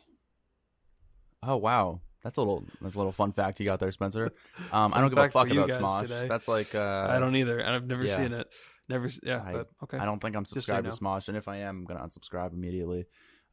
oh 1.40 1.56
wow, 1.56 2.00
that's 2.24 2.38
a 2.38 2.40
little 2.40 2.64
that's 2.80 2.94
a 2.94 2.98
little 2.98 3.12
fun 3.12 3.32
fact 3.32 3.60
you 3.60 3.66
got 3.66 3.78
there, 3.78 3.92
Spencer. 3.92 4.32
Um, 4.72 4.92
I 4.94 5.00
don't 5.00 5.10
give 5.10 5.18
a 5.18 5.28
fuck 5.28 5.48
about 5.50 5.68
Smosh. 5.68 6.00
today. 6.00 6.26
That's 6.26 6.48
like 6.48 6.74
uh, 6.74 7.06
I 7.10 7.18
don't 7.20 7.36
either, 7.36 7.58
and 7.58 7.76
I've 7.76 7.86
never 7.86 8.04
yeah. 8.04 8.16
seen 8.16 8.32
it. 8.32 8.48
Never. 8.88 9.08
Yeah. 9.22 9.42
I- 9.44 9.52
but, 9.52 9.68
okay. 9.84 9.98
I 9.98 10.04
don't 10.04 10.20
think 10.20 10.34
I'm 10.34 10.42
Just 10.44 10.52
so 10.52 10.56
you 10.56 10.62
subscribed 10.62 10.90
to. 10.90 10.96
Smosh, 10.96 11.28
and 11.28 11.36
if 11.36 11.46
I 11.46 11.58
am, 11.58 11.80
I'm 11.80 11.84
gonna 11.84 12.00
unsubscribe 12.00 12.52
immediately. 12.52 13.06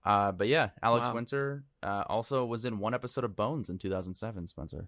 Uh, 0.04 0.32
but 0.32 0.48
yeah, 0.48 0.70
Alex 0.82 1.08
Wow. 1.08 1.14
Winter 1.14 1.64
uh, 1.84 2.04
also 2.08 2.46
was 2.46 2.66
in 2.66 2.80
one 2.80 2.94
episode 2.94 3.24
of 3.24 3.36
Bones 3.36 3.70
in 3.70 3.78
2007, 3.78 4.48
Spencer. 4.48 4.88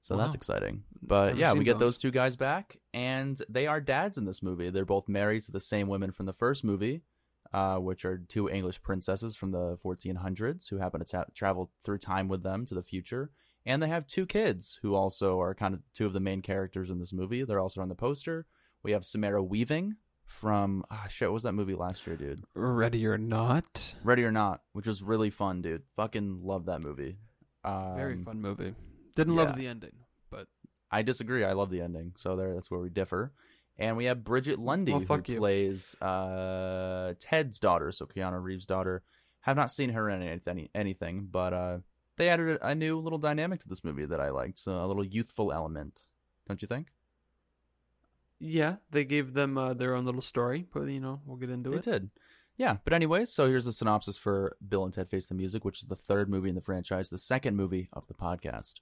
So 0.00 0.16
that's 0.16 0.34
exciting. 0.34 0.84
But 1.02 1.28
Never 1.28 1.38
yeah, 1.40 1.52
we 1.52 1.64
get 1.64 1.72
Bones. 1.72 1.80
those 1.80 1.98
two 1.98 2.10
guys 2.10 2.36
back, 2.36 2.78
and 2.94 3.38
they 3.48 3.66
are 3.66 3.80
dads 3.80 4.16
in 4.16 4.24
this 4.24 4.42
movie. 4.42 4.70
They're 4.70 4.84
both 4.86 5.08
married 5.08 5.42
to 5.42 5.52
the 5.52 5.60
same 5.60 5.88
women 5.88 6.12
from 6.12 6.26
the 6.26 6.32
first 6.32 6.64
movie, 6.64 7.02
uh, 7.52 7.76
which 7.76 8.04
are 8.04 8.18
two 8.28 8.48
English 8.48 8.82
princesses 8.82 9.36
from 9.36 9.52
the 9.52 9.76
1400s 9.84 10.68
who 10.68 10.78
happen 10.78 11.00
to 11.00 11.06
ta- 11.06 11.24
travel 11.34 11.70
through 11.84 11.98
time 11.98 12.28
with 12.28 12.42
them 12.42 12.66
to 12.66 12.74
the 12.74 12.82
future. 12.82 13.30
And 13.66 13.82
they 13.82 13.88
have 13.88 14.06
two 14.06 14.26
kids 14.26 14.78
who 14.82 14.94
also 14.94 15.40
are 15.40 15.54
kind 15.54 15.74
of 15.74 15.80
two 15.92 16.06
of 16.06 16.12
the 16.12 16.20
main 16.20 16.42
characters 16.42 16.90
in 16.90 16.98
this 16.98 17.12
movie. 17.12 17.44
They're 17.44 17.60
also 17.60 17.80
on 17.82 17.88
the 17.88 17.94
poster. 17.94 18.46
We 18.82 18.92
have 18.92 19.04
Samara 19.04 19.42
Weaving 19.42 19.96
from 20.28 20.84
ah 20.90 21.06
shit. 21.08 21.28
What 21.28 21.34
was 21.34 21.42
that 21.42 21.52
movie 21.52 21.74
last 21.74 22.06
year, 22.06 22.16
dude? 22.16 22.44
Ready 22.54 23.06
or 23.06 23.18
not? 23.18 23.94
Ready 24.04 24.24
or 24.24 24.30
Not, 24.30 24.62
which 24.72 24.86
was 24.86 25.02
really 25.02 25.30
fun, 25.30 25.62
dude. 25.62 25.82
Fucking 25.96 26.40
love 26.44 26.66
that 26.66 26.80
movie. 26.80 27.16
Um, 27.64 27.96
Very 27.96 28.22
fun 28.22 28.40
movie. 28.40 28.74
Didn't 29.16 29.34
yeah. 29.34 29.42
love 29.42 29.56
the 29.56 29.66
ending, 29.66 29.92
but 30.30 30.46
I 30.90 31.02
disagree. 31.02 31.44
I 31.44 31.52
love 31.52 31.70
the 31.70 31.80
ending. 31.80 32.12
So 32.16 32.36
there, 32.36 32.54
that's 32.54 32.70
where 32.70 32.80
we 32.80 32.90
differ. 32.90 33.32
And 33.78 33.96
we 33.96 34.06
have 34.06 34.24
Brigette 34.24 34.58
Lundy, 34.58 34.92
Well, 34.92 35.00
who 35.00 35.22
you. 35.28 35.38
plays 35.38 35.94
uh, 36.00 37.14
Ted's 37.20 37.60
daughter, 37.60 37.92
so 37.92 38.06
Keanu 38.06 38.42
Reeves' 38.42 38.66
daughter. 38.66 39.02
Have 39.42 39.56
not 39.56 39.70
seen 39.70 39.90
her 39.90 40.10
in 40.10 40.20
anything, 40.22 40.68
anything 40.74 41.28
but 41.30 41.52
uh, 41.52 41.78
they 42.16 42.28
added 42.28 42.58
a, 42.60 42.74
new 42.74 42.98
little 42.98 43.18
dynamic 43.20 43.60
to 43.60 43.68
this 43.68 43.84
movie 43.84 44.04
that 44.04 44.20
I 44.20 44.30
liked. 44.30 44.58
So 44.58 44.84
a 44.84 44.86
little 44.86 45.04
youthful 45.04 45.52
element, 45.52 46.04
don't 46.46 46.60
you 46.60 46.68
think? 46.68 46.88
yeah, 48.40 48.76
they 48.90 49.04
gave 49.04 49.34
them 49.34 49.58
uh, 49.58 49.74
their 49.74 49.94
own 49.94 50.04
little 50.04 50.22
story. 50.22 50.66
But 50.72 50.84
you 50.84 51.00
know, 51.00 51.20
we'll 51.24 51.36
get 51.36 51.50
into 51.50 51.70
They 51.70 51.76
it. 51.76 51.84
They 51.84 51.90
did. 51.92 52.10
Yeah, 52.56 52.76
but 52.82 52.92
anyways, 52.92 53.32
so 53.32 53.46
here's 53.46 53.66
the 53.66 53.72
synopsis 53.72 54.16
for 54.16 54.56
Bill 54.68 54.84
and 54.84 54.92
Ted 54.92 55.08
Face 55.08 55.28
the 55.28 55.34
Music, 55.34 55.64
which 55.64 55.78
is 55.80 55.88
the 55.88 55.94
third 55.96 56.28
movie 56.28 56.48
in 56.48 56.56
the 56.56 56.60
franchise, 56.60 57.08
the 57.08 57.16
second 57.18 57.56
movie 57.56 57.88
of 57.92 58.08
the 58.08 58.14
podcast. 58.14 58.74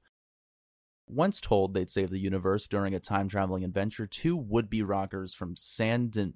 Once 1.08 1.40
told 1.40 1.72
they'd 1.72 1.90
save 1.90 2.10
the 2.10 2.18
universe 2.18 2.66
during 2.66 2.94
a 2.94 3.00
time 3.00 3.28
traveling 3.28 3.64
adventure, 3.64 4.06
two 4.06 4.36
would 4.36 4.68
be 4.68 4.82
rockers 4.82 5.32
from 5.32 5.54
San 5.54 6.08
Di- 6.08 6.32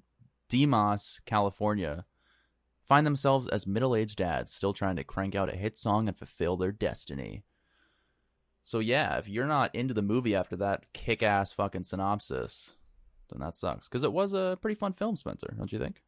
Dimas, 0.47 1.19
California, 1.25 2.05
find 2.81 3.05
themselves 3.05 3.47
as 3.47 3.67
middle 3.67 3.95
aged 3.95 4.17
dads 4.17 4.53
still 4.53 4.73
trying 4.73 4.95
to 4.95 5.03
crank 5.03 5.35
out 5.35 5.53
a 5.53 5.57
hit 5.57 5.77
song 5.77 6.07
and 6.07 6.17
fulfill 6.17 6.57
their 6.57 6.71
destiny. 6.71 7.43
So, 8.63 8.79
yeah, 8.79 9.17
if 9.17 9.27
you're 9.27 9.47
not 9.47 9.73
into 9.73 9.93
the 9.93 10.01
movie 10.01 10.35
after 10.35 10.55
that 10.57 10.93
kick 10.93 11.23
ass 11.23 11.51
fucking 11.51 11.83
synopsis, 11.83 12.75
then 13.29 13.39
that 13.41 13.55
sucks 13.55 13.89
because 13.89 14.03
it 14.03 14.13
was 14.13 14.33
a 14.33 14.57
pretty 14.61 14.75
fun 14.75 14.93
film, 14.93 15.15
Spencer. 15.15 15.53
Don't 15.57 15.71
you 15.71 15.79
think? 15.79 16.03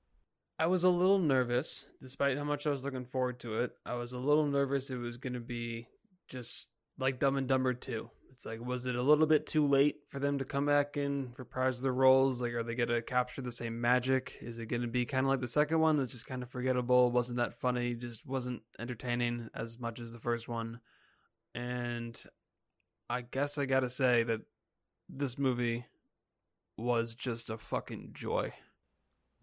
I 0.60 0.68
was 0.68 0.84
a 0.84 0.90
little 0.90 1.20
nervous, 1.20 1.88
despite 2.02 2.38
how 2.38 2.44
much 2.44 2.68
I 2.68 2.70
was 2.70 2.86
looking 2.86 3.06
forward 3.06 3.40
to 3.40 3.60
it. 3.60 3.76
I 3.86 3.96
was 3.96 4.12
a 4.12 4.20
little 4.20 4.46
nervous 4.46 4.90
it 4.90 4.98
was 4.98 5.18
going 5.18 5.34
to 5.34 5.40
be 5.40 5.88
just 6.28 6.70
like 7.00 7.20
Dumb 7.20 7.38
and 7.38 7.48
Dumber 7.48 7.74
2. 7.74 8.10
It's 8.34 8.48
like, 8.48 8.66
was 8.66 8.88
it 8.88 8.96
a 8.96 9.02
little 9.04 9.28
bit 9.28 9.46
too 9.46 9.68
late 9.68 9.98
for 10.10 10.18
them 10.18 10.40
to 10.40 10.46
come 10.46 10.66
back 10.66 10.98
in, 10.98 11.34
reprise 11.38 11.82
their 11.82 11.94
roles? 11.94 12.42
Like, 12.42 12.54
are 12.54 12.64
they 12.64 12.74
going 12.74 12.90
to 12.90 13.04
capture 13.04 13.44
the 13.44 13.52
same 13.52 13.80
magic? 13.80 14.40
Is 14.42 14.58
it 14.58 14.66
going 14.66 14.82
to 14.82 14.88
be 14.88 15.06
kind 15.06 15.26
of 15.26 15.30
like 15.30 15.40
the 15.40 15.48
second 15.48 15.80
one 15.80 15.98
that's 15.98 16.12
just 16.12 16.26
kind 16.26 16.42
of 16.42 16.50
forgettable? 16.50 17.12
Wasn't 17.12 17.38
that 17.38 17.60
funny? 17.62 17.94
Just 17.94 18.26
wasn't 18.26 18.64
entertaining 18.80 19.50
as 19.54 19.80
much 19.80 20.00
as 20.00 20.12
the 20.12 20.20
first 20.20 20.48
one. 20.48 20.80
And 21.54 22.20
I 23.08 23.22
guess 23.22 23.60
I 23.60 23.66
got 23.66 23.82
to 23.82 23.90
say 23.90 24.24
that 24.24 24.42
this 25.08 25.38
movie 25.38 25.86
was 26.76 27.14
just 27.14 27.52
a 27.52 27.58
fucking 27.60 28.14
joy. 28.14 28.54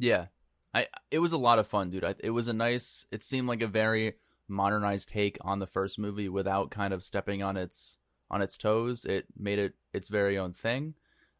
Yeah, 0.00 0.26
I 0.74 0.88
it 1.12 1.20
was 1.20 1.32
a 1.32 1.38
lot 1.38 1.60
of 1.60 1.68
fun, 1.68 1.90
dude. 1.90 2.02
I, 2.02 2.16
it 2.18 2.30
was 2.30 2.48
a 2.48 2.52
nice. 2.52 3.06
It 3.12 3.22
seemed 3.22 3.46
like 3.46 3.62
a 3.62 3.68
very 3.68 4.14
modernized 4.48 5.10
take 5.10 5.38
on 5.42 5.60
the 5.60 5.66
first 5.68 5.96
movie 5.96 6.28
without 6.28 6.72
kind 6.72 6.92
of 6.92 7.04
stepping 7.04 7.40
on 7.40 7.56
its 7.56 7.98
on 8.30 8.42
its 8.42 8.56
toes. 8.56 9.04
It 9.04 9.26
made 9.36 9.58
it 9.58 9.74
its 9.92 10.08
very 10.08 10.38
own 10.38 10.52
thing. 10.52 10.94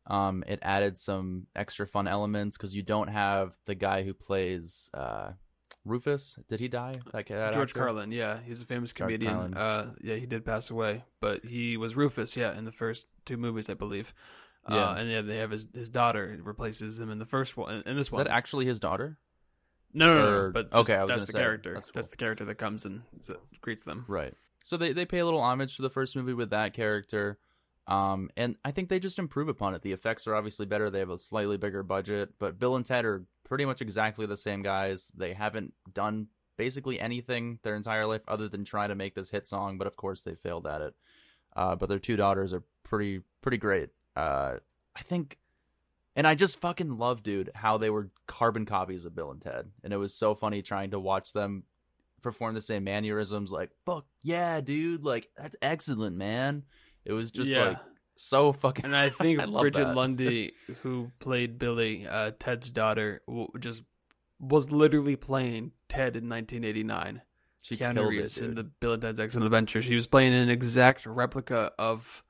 Um, 0.06 0.42
it 0.46 0.58
added 0.62 0.98
some 0.98 1.46
extra 1.54 1.86
fun 1.86 2.08
elements 2.08 2.56
because 2.56 2.74
you 2.74 2.82
don't 2.82 3.08
have 3.08 3.56
the 3.66 3.74
guy 3.74 4.02
who 4.02 4.12
plays 4.14 4.90
uh, 4.94 5.32
Rufus. 5.84 6.36
Did 6.48 6.58
he 6.60 6.68
die? 6.68 6.94
That, 7.12 7.28
that 7.28 7.52
George 7.54 7.70
actor? 7.70 7.80
Carlin, 7.80 8.10
yeah, 8.10 8.38
he's 8.44 8.60
a 8.60 8.64
famous 8.64 8.92
George 8.92 9.08
comedian. 9.08 9.54
Uh, 9.54 9.92
yeah, 10.00 10.16
he 10.16 10.26
did 10.26 10.44
pass 10.44 10.70
away, 10.70 11.04
but 11.20 11.44
he 11.44 11.76
was 11.76 11.94
Rufus, 11.96 12.36
yeah, 12.36 12.56
in 12.56 12.64
the 12.64 12.72
first 12.72 13.06
two 13.24 13.36
movies, 13.36 13.68
I 13.70 13.74
believe. 13.74 14.12
Yeah. 14.68 14.90
Uh, 14.90 14.94
and 14.96 15.10
yeah, 15.10 15.20
they 15.22 15.36
have 15.36 15.50
his 15.52 15.68
his 15.72 15.88
daughter 15.88 16.38
replaces 16.42 16.98
him 16.98 17.10
in 17.10 17.18
the 17.18 17.26
first 17.26 17.56
one. 17.56 17.82
In 17.86 17.96
this 17.96 18.08
Is 18.08 18.12
one, 18.12 18.24
that 18.24 18.30
actually 18.30 18.66
his 18.66 18.80
daughter? 18.80 19.18
no, 19.92 20.06
no, 20.06 20.18
no, 20.18 20.46
no, 20.46 20.50
but 20.52 20.72
okay, 20.72 20.94
just- 20.94 21.00
was 21.00 21.08
that's 21.08 21.24
the 21.26 21.32
say, 21.32 21.38
character. 21.38 21.74
that's 21.74 21.90
That's, 21.92 22.08
the 22.08 22.16
character 22.16 22.44
that 22.44 22.56
comes 22.56 22.84
and 22.84 23.02
greets 23.60 23.84
them. 23.84 24.04
Right. 24.08 24.34
So 24.64 24.76
they, 24.76 24.92
they 24.92 25.04
pay 25.04 25.18
a 25.18 25.24
little 25.24 25.40
homage 25.40 25.76
to 25.76 25.82
the 25.82 25.90
first 25.90 26.16
movie 26.16 26.34
with 26.34 26.50
that 26.50 26.74
character. 26.74 27.38
Um, 27.86 28.30
and 28.36 28.56
I 28.64 28.70
think 28.70 28.88
they 28.88 29.00
just 29.00 29.18
improve 29.18 29.48
upon 29.48 29.74
it. 29.74 29.82
The 29.82 29.92
effects 29.92 30.26
are 30.26 30.34
obviously 30.34 30.66
better. 30.66 30.90
They 30.90 31.00
have 31.00 31.10
a 31.10 31.18
slightly 31.18 31.56
bigger 31.56 31.82
budget, 31.82 32.34
but 32.38 32.58
Bill 32.58 32.76
and 32.76 32.84
Ted 32.84 33.04
are 33.04 33.24
pretty 33.44 33.64
much 33.64 33.82
exactly 33.82 34.26
the 34.26 34.36
same 34.36 34.62
guys. 34.62 35.10
They 35.16 35.32
haven't 35.32 35.74
done 35.92 36.28
basically 36.56 37.00
anything 37.00 37.58
their 37.62 37.74
entire 37.74 38.06
life 38.06 38.22
other 38.28 38.48
than 38.48 38.64
try 38.64 38.86
to 38.86 38.94
make 38.94 39.14
this 39.14 39.30
hit 39.30 39.46
song, 39.46 39.78
but 39.78 39.86
of 39.86 39.96
course 39.96 40.22
they 40.22 40.34
failed 40.34 40.66
at 40.66 40.82
it. 40.82 40.94
Uh, 41.56 41.74
but 41.74 41.88
their 41.88 41.98
two 41.98 42.16
daughters 42.16 42.52
are 42.52 42.62
pretty 42.84 43.22
pretty 43.40 43.56
great. 43.56 43.88
Uh, 44.14 44.56
I 44.94 45.02
think, 45.02 45.38
and 46.14 46.26
I 46.26 46.34
just 46.34 46.60
fucking 46.60 46.98
love, 46.98 47.22
dude, 47.22 47.50
how 47.54 47.78
they 47.78 47.90
were 47.90 48.10
carbon 48.26 48.66
copies 48.66 49.04
of 49.04 49.14
Bill 49.14 49.30
and 49.30 49.40
Ted, 49.40 49.70
and 49.82 49.92
it 49.92 49.96
was 49.96 50.14
so 50.14 50.34
funny 50.34 50.62
trying 50.62 50.90
to 50.90 51.00
watch 51.00 51.32
them 51.32 51.64
perform 52.22 52.54
the 52.54 52.60
same 52.60 52.84
mannerisms. 52.84 53.50
Like, 53.52 53.70
fuck 53.86 54.06
yeah, 54.22 54.60
dude, 54.60 55.04
like 55.04 55.28
that's 55.36 55.56
excellent, 55.62 56.16
man. 56.16 56.64
It 57.04 57.12
was 57.12 57.30
just 57.30 57.50
Yeah. 57.50 57.68
like 57.68 57.78
so 58.16 58.52
fucking. 58.52 58.84
And 58.84 58.94
I 58.96 59.08
think 59.10 59.40
I 59.40 59.46
Bridget 59.46 59.84
that. 59.84 59.96
Lundy, 59.96 60.52
who 60.82 61.10
played 61.18 61.58
Billy, 61.58 62.06
uh, 62.06 62.32
Ted's 62.38 62.70
daughter, 62.70 63.22
w- 63.26 63.48
just 63.58 63.82
was 64.38 64.70
literally 64.72 65.16
playing 65.16 65.72
Ted 65.88 66.16
in 66.16 66.28
1989. 66.28 67.22
she 67.62 67.76
Keanu 67.76 67.94
killed 67.94 68.08
Reeves 68.08 68.38
it, 68.38 68.44
in 68.44 68.54
the 68.54 68.62
Bill 68.64 68.92
and 68.94 69.02
Ted's 69.02 69.20
Excellent 69.20 69.46
Adventure. 69.46 69.82
She 69.82 69.94
was 69.94 70.06
playing 70.06 70.32
an 70.34 70.48
exact 70.48 71.04
replica 71.06 71.72
of 71.78 72.22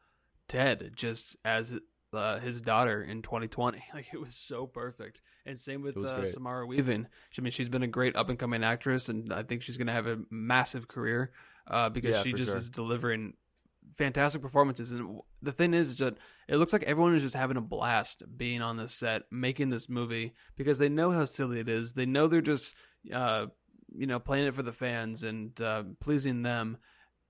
Ted, 0.49 0.93
just 0.97 1.37
as 1.45 1.79
uh, 2.13 2.39
his 2.41 2.61
daughter 2.61 3.03
in 3.03 3.23
2020. 3.23 3.83
Like 3.95 4.09
it 4.13 4.21
was 4.21 4.35
so 4.35 4.67
perfect. 4.67 5.21
And 5.47 5.59
same 5.59 5.83
with 5.83 5.97
uh. 5.97 6.27
Samara 6.27 6.67
Weaving. 6.67 7.07
I 7.39 7.41
mean, 7.41 7.51
she's 7.51 7.69
been 7.69 7.83
a 7.83 7.89
great 7.89 8.17
up 8.17 8.29
and 8.29 8.39
coming 8.39 8.65
actress, 8.65 9.09
and 9.09 9.33
I 9.33 9.43
think 9.43 9.63
she's 9.63 9.77
going 9.77 9.87
to 9.89 9.93
have 9.93 10.07
a 10.07 10.19
massive 10.31 10.89
career 10.89 11.33
uh, 11.67 11.89
because 11.89 12.17
Yeah, 12.17 12.23
she 12.23 12.33
just 12.33 12.51
sure. 12.51 12.59
is 12.59 12.69
delivering 12.69 13.35
fantastic 13.97 14.43
performances. 14.43 14.91
And 14.91 15.21
the 15.43 15.53
thing 15.53 15.75
is, 15.75 15.91
is 15.91 15.97
that 15.99 16.17
it 16.49 16.57
looks 16.57 16.73
like 16.73 16.83
everyone 16.85 17.15
is 17.15 17.23
just 17.23 17.35
having 17.35 17.57
a 17.57 17.61
blast 17.63 18.23
being 18.37 18.63
on 18.63 18.77
this 18.77 18.93
set, 18.95 19.23
making 19.31 19.71
this 19.71 19.89
movie 19.89 20.35
because 20.57 20.79
they 20.79 20.89
know 20.89 21.11
how 21.13 21.25
silly 21.25 21.61
it 21.61 21.69
is. 21.69 21.93
They 21.93 22.07
know 22.07 22.27
they're 22.29 22.41
just, 22.41 22.75
uh, 23.13 23.47
you 23.95 24.07
know, 24.07 24.19
playing 24.19 24.47
it 24.47 24.55
for 24.55 24.63
the 24.63 24.73
fans 24.73 25.23
and 25.23 25.61
uh, 25.61 25.85
pleasing 26.01 26.43
them. 26.43 26.79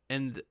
And 0.09 0.43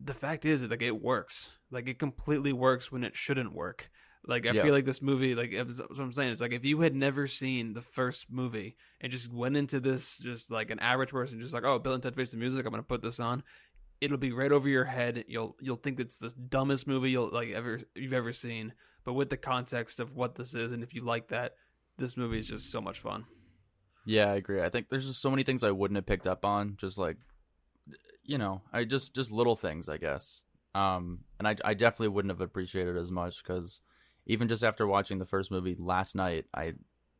the 0.00 0.14
fact 0.14 0.44
is, 0.44 0.60
that 0.62 0.70
like 0.70 0.82
it 0.82 1.00
works. 1.00 1.52
Like 1.72 1.88
it 1.88 1.98
completely 1.98 2.52
works 2.52 2.92
when 2.92 3.02
it 3.02 3.16
shouldn't 3.16 3.52
work. 3.54 3.90
Like 4.24 4.46
I 4.46 4.52
Yeah. 4.52 4.62
feel 4.62 4.72
like 4.74 4.84
this 4.84 5.02
movie, 5.02 5.34
like 5.34 5.50
that's 5.52 5.80
what 5.80 5.98
I'm 5.98 6.12
saying. 6.12 6.30
It's 6.30 6.40
like 6.40 6.52
if 6.52 6.64
you 6.64 6.80
had 6.82 6.94
never 6.94 7.26
seen 7.26 7.72
the 7.72 7.82
first 7.82 8.26
movie 8.30 8.76
and 9.00 9.10
just 9.10 9.32
went 9.32 9.56
into 9.56 9.80
this 9.80 10.18
just 10.18 10.50
like 10.50 10.70
an 10.70 10.78
average 10.78 11.10
person, 11.10 11.40
just 11.40 11.52
like, 11.54 11.64
oh, 11.64 11.80
Bill 11.80 11.94
and 11.94 12.02
Ted 12.02 12.14
Face 12.14 12.30
the 12.30 12.36
Music, 12.36 12.64
I'm 12.64 12.70
gonna 12.70 12.84
put 12.84 13.02
this 13.02 13.18
on. 13.18 13.42
It'll 14.00 14.18
be 14.18 14.30
right 14.32 14.52
over 14.52 14.68
your 14.68 14.84
head. 14.84 15.24
You'll 15.26 15.56
you'll 15.60 15.76
think 15.76 15.98
it's 15.98 16.18
the 16.18 16.28
dumbest 16.30 16.86
movie 16.86 17.10
you'll 17.10 17.30
like 17.30 17.48
ever 17.50 17.80
you've 17.96 18.12
ever 18.12 18.32
seen. 18.32 18.74
But 19.04 19.14
with 19.14 19.30
the 19.30 19.36
context 19.36 19.98
of 19.98 20.14
what 20.14 20.36
this 20.36 20.54
is, 20.54 20.70
and 20.70 20.84
if 20.84 20.94
you 20.94 21.02
like 21.02 21.28
that, 21.28 21.56
this 21.98 22.16
movie 22.16 22.38
is 22.38 22.46
just 22.46 22.70
so 22.70 22.80
much 22.80 23.00
fun. 23.00 23.24
Yeah, 24.04 24.30
I 24.30 24.34
agree. 24.36 24.62
I 24.62 24.68
think 24.68 24.88
there's 24.90 25.06
just 25.06 25.20
so 25.22 25.30
many 25.30 25.42
things 25.42 25.64
I 25.64 25.70
wouldn't 25.72 25.96
have 25.96 26.06
picked 26.06 26.26
up 26.28 26.44
on. 26.44 26.76
Just 26.76 26.98
like, 26.98 27.16
you 28.24 28.38
know, 28.38 28.62
I 28.72 28.84
just 28.84 29.14
just 29.14 29.32
little 29.32 29.56
things, 29.56 29.88
I 29.88 29.96
guess. 29.96 30.42
Um, 30.74 31.20
and 31.38 31.46
I 31.46 31.56
I 31.64 31.74
definitely 31.74 32.08
wouldn't 32.08 32.32
have 32.32 32.40
appreciated 32.40 32.96
it 32.96 33.00
as 33.00 33.10
much 33.10 33.42
because 33.42 33.80
even 34.26 34.48
just 34.48 34.64
after 34.64 34.86
watching 34.86 35.18
the 35.18 35.26
first 35.26 35.50
movie 35.50 35.76
last 35.78 36.14
night, 36.14 36.46
I 36.54 36.74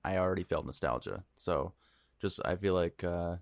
I 0.05 0.17
already 0.17 0.45
felt 0.45 0.65
nostalgia. 0.65 1.25
So 1.37 1.75
just 2.21 2.41
I 2.45 2.57
feel 2.57 2.75
like 2.75 3.05
uh, 3.05 3.37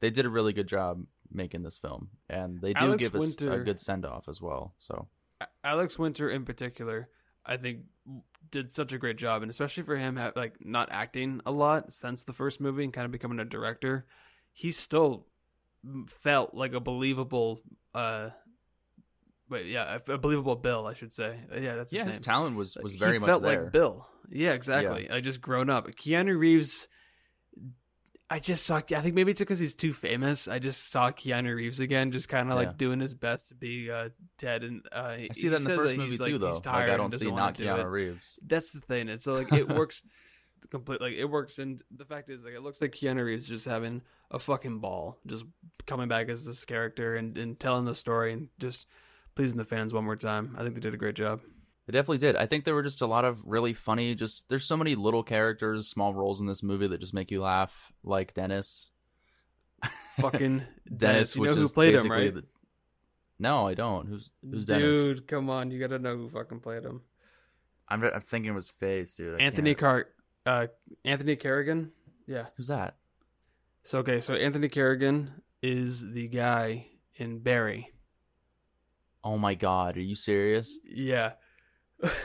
they 0.00 0.10
did 0.10 0.26
a 0.26 0.30
really 0.30 0.52
good 0.52 0.68
job 0.68 1.04
making 1.32 1.62
this 1.62 1.76
film, 1.76 2.10
and 2.28 2.60
they 2.60 2.72
do 2.72 2.86
Alex 2.86 3.00
give 3.00 3.16
us 3.16 3.34
a 3.42 3.58
good 3.58 3.80
send 3.80 4.04
off 4.04 4.28
as 4.28 4.40
well. 4.40 4.74
So 4.78 5.08
Alex 5.64 5.98
Winter 5.98 6.30
in 6.30 6.44
particular, 6.44 7.08
I 7.44 7.56
think 7.56 7.80
did 8.50 8.70
such 8.70 8.92
a 8.92 8.98
great 8.98 9.16
job, 9.16 9.42
and 9.42 9.50
especially 9.50 9.82
for 9.82 9.96
him, 9.96 10.20
like 10.36 10.64
not 10.64 10.88
acting 10.92 11.40
a 11.44 11.50
lot 11.50 11.92
since 11.92 12.22
the 12.22 12.32
first 12.32 12.60
movie 12.60 12.84
and 12.84 12.92
kind 12.92 13.04
of 13.04 13.10
becoming 13.12 13.40
a 13.40 13.44
director, 13.44 14.06
he 14.52 14.70
still 14.70 15.26
felt 16.08 16.54
like 16.54 16.74
a 16.74 16.80
believable. 16.80 17.60
uh 17.94 18.30
Wait, 19.48 19.66
yeah, 19.66 19.98
a 20.08 20.12
a 20.12 20.18
believable 20.18 20.56
Bill, 20.56 20.86
I 20.86 20.94
should 20.94 21.12
say. 21.12 21.38
Uh, 21.52 21.58
Yeah, 21.58 21.76
that's 21.76 21.92
his 21.92 21.98
yeah, 21.98 22.02
name. 22.02 22.08
his 22.08 22.18
talent 22.18 22.56
was 22.56 22.76
was 22.82 22.92
He 22.94 22.98
very 22.98 23.18
much 23.18 23.28
felt 23.28 23.42
there. 23.42 23.64
like 23.64 23.72
Bill. 23.72 24.06
Yeah, 24.28 24.52
exactly. 24.52 25.08
I 25.10 25.20
just 25.20 25.40
grown 25.40 25.70
up. 25.70 25.86
Keanu 25.88 26.36
Reeves. 26.38 26.88
I 28.28 28.40
just 28.40 28.66
saw. 28.66 28.78
I 28.78 28.80
think 28.80 29.14
maybe 29.14 29.30
it's 29.30 29.38
because 29.38 29.60
he's 29.60 29.76
too 29.76 29.92
famous. 29.92 30.48
I 30.48 30.58
just 30.58 30.90
saw 30.90 31.12
Keanu 31.12 31.54
Reeves 31.54 31.78
again, 31.78 32.10
just 32.10 32.28
kind 32.28 32.48
of 32.50 32.54
Yeah. 32.60 32.66
like 32.66 32.76
doing 32.76 32.98
his 32.98 33.14
best 33.14 33.48
to 33.48 33.54
be 33.54 33.88
uh, 33.88 34.08
Ted. 34.36 34.64
And 34.64 34.82
uh, 34.90 34.98
I 34.98 35.28
see 35.32 35.48
that 35.48 35.58
in 35.58 35.64
the 35.64 35.76
first 35.76 35.96
movie 35.96 36.18
too, 36.18 36.38
though. 36.38 36.50
Like 36.50 36.66
I 36.66 36.96
don't 36.96 37.12
see 37.14 37.30
not 37.30 37.54
Keanu 37.54 37.88
Reeves. 37.88 38.40
That's 38.44 38.72
the 38.72 38.80
thing. 38.80 39.08
It's 39.08 39.24
so 39.24 39.34
like 39.34 39.52
it 39.52 39.68
works 39.72 40.02
complete. 40.72 41.00
Like 41.00 41.12
it 41.12 41.26
works, 41.26 41.60
and 41.60 41.80
the 41.96 42.04
fact 42.04 42.28
is, 42.28 42.42
like 42.42 42.54
it 42.54 42.62
looks 42.62 42.80
like 42.80 42.90
Keanu 42.90 43.24
Reeves 43.24 43.44
is 43.44 43.48
just 43.48 43.66
having 43.66 44.02
a 44.32 44.40
fucking 44.40 44.80
ball, 44.80 45.18
just 45.24 45.44
coming 45.86 46.08
back 46.08 46.28
as 46.28 46.44
this 46.44 46.64
character 46.64 47.14
and 47.14 47.38
and 47.38 47.60
telling 47.60 47.84
the 47.84 47.94
story 47.94 48.32
and 48.32 48.48
just 48.58 48.88
pleasing 49.36 49.58
the 49.58 49.64
fans 49.64 49.92
one 49.92 50.04
more 50.04 50.16
time. 50.16 50.56
I 50.58 50.62
think 50.62 50.74
they 50.74 50.80
did 50.80 50.94
a 50.94 50.98
great 50.98 51.14
job. 51.14 51.40
They 51.86 51.92
definitely 51.92 52.18
did. 52.18 52.34
I 52.34 52.46
think 52.46 52.64
there 52.64 52.74
were 52.74 52.82
just 52.82 53.00
a 53.02 53.06
lot 53.06 53.24
of 53.24 53.40
really 53.44 53.72
funny. 53.72 54.16
Just 54.16 54.48
there's 54.48 54.64
so 54.64 54.76
many 54.76 54.96
little 54.96 55.22
characters, 55.22 55.86
small 55.86 56.12
roles 56.12 56.40
in 56.40 56.46
this 56.48 56.62
movie 56.64 56.88
that 56.88 56.98
just 57.00 57.14
make 57.14 57.30
you 57.30 57.40
laugh, 57.42 57.92
like 58.02 58.34
Dennis. 58.34 58.90
Fucking 60.20 60.62
Dennis, 60.96 61.36
You 61.36 61.42
which 61.42 61.50
know 61.50 61.56
who 61.56 61.62
is 61.62 61.72
played 61.72 61.94
him, 61.94 62.10
right? 62.10 62.34
the- 62.34 62.44
No, 63.38 63.68
I 63.68 63.74
don't. 63.74 64.08
Who's 64.08 64.30
who's 64.42 64.64
Dennis? 64.64 64.82
Dude, 64.82 65.26
come 65.28 65.48
on, 65.50 65.70
you 65.70 65.78
gotta 65.78 65.98
know 66.00 66.16
who 66.16 66.28
fucking 66.28 66.60
played 66.60 66.84
him. 66.84 67.02
I'm, 67.88 68.02
I'm 68.02 68.20
thinking 68.20 68.50
of 68.50 68.56
his 68.56 68.68
face, 68.68 69.14
dude. 69.14 69.40
I 69.40 69.44
Anthony 69.44 69.74
can't. 69.76 69.78
Car, 69.78 70.06
uh, 70.44 70.66
Anthony 71.04 71.36
Carrigan. 71.36 71.92
Yeah. 72.26 72.46
Who's 72.56 72.66
that? 72.66 72.96
So 73.84 73.98
okay, 73.98 74.20
so 74.20 74.34
Anthony 74.34 74.68
Carrigan 74.68 75.30
is 75.62 76.10
the 76.10 76.26
guy 76.26 76.88
in 77.14 77.38
Barry. 77.38 77.92
Oh 79.26 79.36
my 79.36 79.54
god, 79.54 79.96
are 79.96 80.00
you 80.02 80.14
serious, 80.14 80.78
Yeah. 80.88 81.32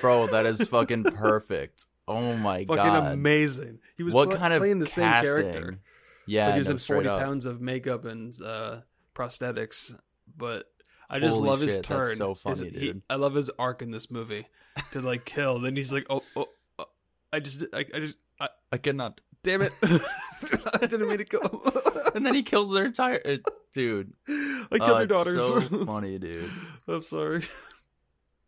bro? 0.02 0.28
That 0.28 0.46
is 0.46 0.62
fucking 0.70 1.06
perfect. 1.06 1.88
Oh 2.08 2.36
my 2.36 2.60
fucking 2.66 2.76
god, 2.76 3.12
amazing. 3.14 3.80
He 3.98 4.04
was 4.04 4.14
what 4.14 4.30
pl- 4.30 4.38
kind 4.38 4.54
of 4.54 4.60
playing 4.60 4.78
the 4.78 4.86
same 4.86 5.10
character. 5.10 5.80
Yeah, 6.28 6.48
but 6.50 6.54
he 6.54 6.60
was 6.60 6.68
no, 6.68 6.74
in 6.74 6.78
forty 6.78 7.10
up. 7.10 7.20
pounds 7.20 7.48
of 7.48 7.60
makeup 7.60 8.06
and 8.06 8.40
uh, 8.40 8.82
prosthetics. 9.16 9.96
But 10.38 10.66
I 11.10 11.20
just 11.20 11.34
Holy 11.36 11.50
love 11.50 11.62
his 11.62 11.74
shit, 11.74 11.88
that's 11.88 12.08
turn. 12.10 12.16
so 12.18 12.30
His- 12.36 12.42
funny, 12.60 12.70
he- 12.70 13.02
I 13.10 13.16
love 13.16 13.34
his 13.34 13.50
arc 13.58 13.82
in 13.82 13.90
this 13.90 14.12
movie 14.12 14.46
to 14.92 15.02
like 15.02 15.26
kill. 15.26 15.60
Then 15.60 15.76
he's 15.76 15.92
like, 15.92 16.06
oh, 16.10 16.22
oh, 16.36 16.46
oh 16.78 16.86
I 17.34 17.40
just, 17.40 17.64
I, 17.74 17.80
I 17.80 18.00
just, 18.00 18.16
I, 18.40 18.50
I 18.72 18.78
cannot. 18.78 19.22
Damn 19.44 19.62
it, 19.62 19.74
I 19.84 20.78
didn't 20.88 21.08
mean 21.08 21.18
to 21.20 21.26
kill 21.26 21.42
him. 21.42 21.60
And 22.14 22.26
then 22.26 22.36
he 22.36 22.44
kills 22.44 22.74
their 22.74 22.84
entire 22.84 23.22
uh, 23.26 23.38
dude. 23.72 24.12
I 24.28 24.32
killed 24.78 24.82
Oh, 24.82 24.98
your 24.98 25.08
daughters. 25.08 25.36
So 25.38 25.62
funny, 25.86 26.20
dude. 26.20 26.50
I'm 26.90 27.02
sorry. 27.04 27.46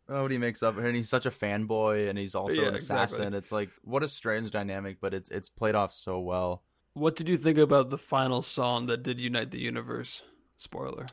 Oh, 0.10 0.24
what 0.24 0.32
he 0.32 0.38
makes 0.38 0.62
up, 0.62 0.78
and 0.78 0.94
he's 0.94 1.08
such 1.08 1.26
a 1.26 1.32
fanboy, 1.32 2.10
and 2.10 2.18
he's 2.20 2.36
also 2.36 2.62
Yeah, 2.64 2.68
an 2.68 2.76
assassin. 2.76 3.20
exactly. 3.22 3.38
It's 3.38 3.52
like 3.54 3.70
what 3.84 4.04
a 4.04 4.10
strange 4.10 4.52
dynamic, 4.52 4.98
but 5.00 5.14
it's 5.14 5.32
it's 5.32 5.48
played 5.48 5.76
off 5.76 5.94
so 5.94 6.20
well. 6.20 6.64
What 6.94 7.16
did 7.16 7.30
you 7.30 7.38
think 7.38 7.58
about 7.58 7.90
the 7.90 7.98
final 7.98 8.42
song 8.42 8.88
that 8.88 9.02
did 9.02 9.18
unite 9.22 9.52
the 9.52 9.62
universe? 9.62 10.24
Spoiler. 10.58 11.06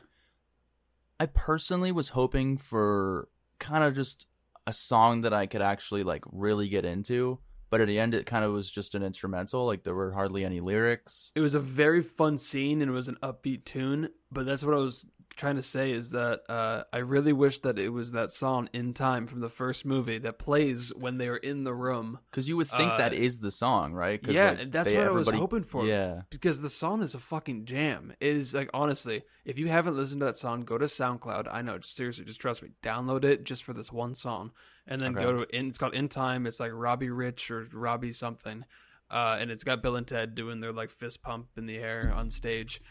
I 1.21 1.27
personally 1.27 1.93
was 1.93 2.09
hoping 2.09 2.57
for 2.57 3.29
kind 3.59 3.85
of 3.85 3.95
just 3.95 4.25
a 4.67 4.73
song 4.73 5.21
that 5.21 5.33
I 5.33 5.45
could 5.47 5.61
actually 5.61 6.03
like 6.03 6.23
really 6.33 6.67
get 6.67 6.83
into, 6.83 7.39
but 7.71 7.81
at 7.81 7.87
the 7.87 7.99
end 7.99 8.13
it 8.13 8.27
kind 8.27 8.45
of 8.45 8.51
was 8.51 8.69
just 8.69 8.93
an 8.93 9.01
instrumental. 9.01 9.65
Like 9.65 9.83
there 9.83 9.95
were 9.95 10.11
hardly 10.11 10.45
any 10.45 10.59
lyrics. 10.59 11.31
It 11.33 11.39
was 11.39 11.55
a 11.55 11.59
very 11.59 12.03
fun 12.03 12.37
scene 12.37 12.81
and 12.81 12.91
it 12.91 12.93
was 12.93 13.07
an 13.07 13.17
upbeat 13.23 13.65
tune, 13.65 14.09
but 14.31 14.45
that's 14.45 14.63
what 14.63 14.75
I 14.75 14.77
was 14.77 15.07
trying 15.35 15.55
to 15.55 15.61
say 15.61 15.91
is 15.91 16.11
that 16.11 16.41
uh, 16.49 16.83
I 16.93 16.97
really 16.99 17.33
wish 17.33 17.59
that 17.59 17.79
it 17.79 17.89
was 17.89 18.11
that 18.11 18.31
song 18.31 18.69
in 18.73 18.93
time 18.93 19.27
from 19.27 19.39
the 19.39 19.49
first 19.49 19.85
movie 19.85 20.17
that 20.19 20.37
plays 20.37 20.91
when 20.95 21.17
they 21.17 21.27
are 21.27 21.37
in 21.37 21.63
the 21.63 21.73
room. 21.73 22.19
Because 22.29 22.47
you 22.49 22.57
would 22.57 22.67
think 22.67 22.91
that 22.97 23.13
Uh, 23.13 23.15
is 23.15 23.39
the 23.39 23.51
song, 23.51 23.93
right? 23.93 24.21
'Cause, 24.21 24.35
Yeah, 24.35 24.51
like, 24.51 24.71
that's 24.71 24.89
they- 24.89 24.97
what 24.97 25.07
I 25.07 25.11
was 25.11 25.29
hoping 25.29 25.63
for. 25.63 25.85
Yeah, 25.85 26.21
because 26.29 26.61
the 26.61 26.69
song 26.69 27.01
is 27.01 27.15
a 27.15 27.19
fucking 27.19 27.65
jam. 27.65 28.13
It 28.19 28.35
is 28.35 28.53
like 28.53 28.69
honestly, 28.73 29.23
if 29.45 29.57
you 29.57 29.67
haven't 29.69 29.95
listened 29.95 30.19
to 30.21 30.25
that 30.25 30.37
song, 30.37 30.61
go 30.61 30.77
to 30.77 30.85
SoundCloud. 30.85 31.47
I 31.51 31.61
know, 31.61 31.77
just 31.77 31.95
seriously, 31.95 32.25
just 32.25 32.41
trust 32.41 32.61
me. 32.61 32.69
Download 32.83 33.23
it 33.23 33.43
just 33.43 33.63
for 33.63 33.73
this 33.73 33.91
one 33.91 34.15
song, 34.15 34.51
and 34.85 35.01
then 35.01 35.15
Okay. 35.17 35.23
go 35.23 35.37
to. 35.37 35.55
In, 35.55 35.67
it's 35.69 35.77
called 35.77 35.93
In 35.93 36.07
Time. 36.09 36.45
It's 36.45 36.59
like 36.59 36.71
Robbie 36.73 37.09
Rich 37.09 37.49
or 37.51 37.67
Robbie 37.71 38.11
something, 38.11 38.65
uh, 39.09 39.37
and 39.39 39.49
it's 39.49 39.63
got 39.63 39.81
Bill 39.81 39.95
and 39.95 40.07
Ted 40.07 40.35
doing 40.35 40.59
their 40.59 40.73
like 40.73 40.89
fist 40.89 41.21
pump 41.21 41.47
in 41.57 41.65
the 41.65 41.77
air 41.77 42.11
on 42.13 42.29
stage. 42.29 42.81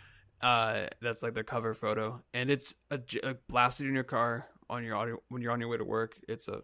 Uh, 0.43 0.87
that's 1.03 1.23
like 1.23 1.35
their 1.35 1.45
cover 1.45 1.75
photo, 1.75 2.23
and 2.33 2.51
it's 2.51 2.75
a, 2.91 2.99
a 3.23 3.35
blasted 3.49 3.87
in 3.87 3.95
your 3.95 4.05
car 4.05 4.47
on 4.71 4.85
your 4.85 4.97
audio 4.97 5.19
when 5.29 5.43
you're 5.43 5.53
on 5.53 5.61
your 5.61 5.69
way 5.69 5.77
to 5.77 5.85
work. 5.85 6.17
It's 6.29 6.49
a 6.49 6.63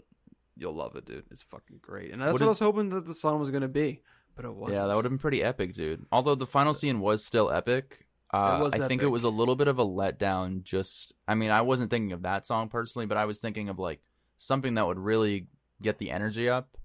you'll 0.57 0.75
love 0.75 0.97
it, 0.97 1.05
dude. 1.05 1.25
It's 1.31 1.43
fucking 1.43 1.81
great, 1.83 2.13
and 2.13 2.21
that's 2.23 2.33
What 2.33 2.41
what, 2.41 2.43
is- 2.43 2.47
I 2.47 2.49
was 2.51 2.59
hoping 2.61 2.89
that 2.91 3.05
the 3.07 3.15
song 3.15 3.39
was 3.39 3.51
gonna 3.51 3.69
be, 3.69 4.03
but 4.35 4.45
it 4.45 4.55
wasn't. 4.55 4.79
yeah, 4.79 4.87
that 4.87 4.97
would 4.97 5.05
have 5.05 5.13
been 5.13 5.19
pretty 5.19 5.43
epic, 5.43 5.75
dude. 5.75 6.07
Although 6.11 6.35
the 6.37 6.47
final 6.47 6.73
scene 6.73 7.01
was 7.01 7.25
still 7.27 7.51
epic. 7.51 8.07
Uh, 8.33 8.59
was 8.61 8.75
I 8.75 8.89
think 8.89 9.03
it 9.03 9.07
was 9.07 9.23
a 9.23 9.29
little 9.29 9.55
bit 9.55 9.69
of 9.69 9.79
a 9.79 9.85
letdown. 9.87 10.65
Just, 10.65 11.13
I 11.29 11.35
mean, 11.37 11.51
I 11.51 11.61
wasn't 11.61 11.91
thinking 11.91 12.11
of 12.13 12.23
that 12.23 12.45
song 12.45 12.69
personally, 12.69 13.07
but 13.07 13.17
I 13.17 13.25
was 13.25 13.41
thinking 13.41 13.69
of 13.69 13.79
like 13.79 14.01
something 14.37 14.75
that 14.75 14.87
would 14.87 14.99
really 14.99 15.47
get 15.81 15.99
the 15.99 16.11
energy 16.11 16.49
up. 16.49 16.77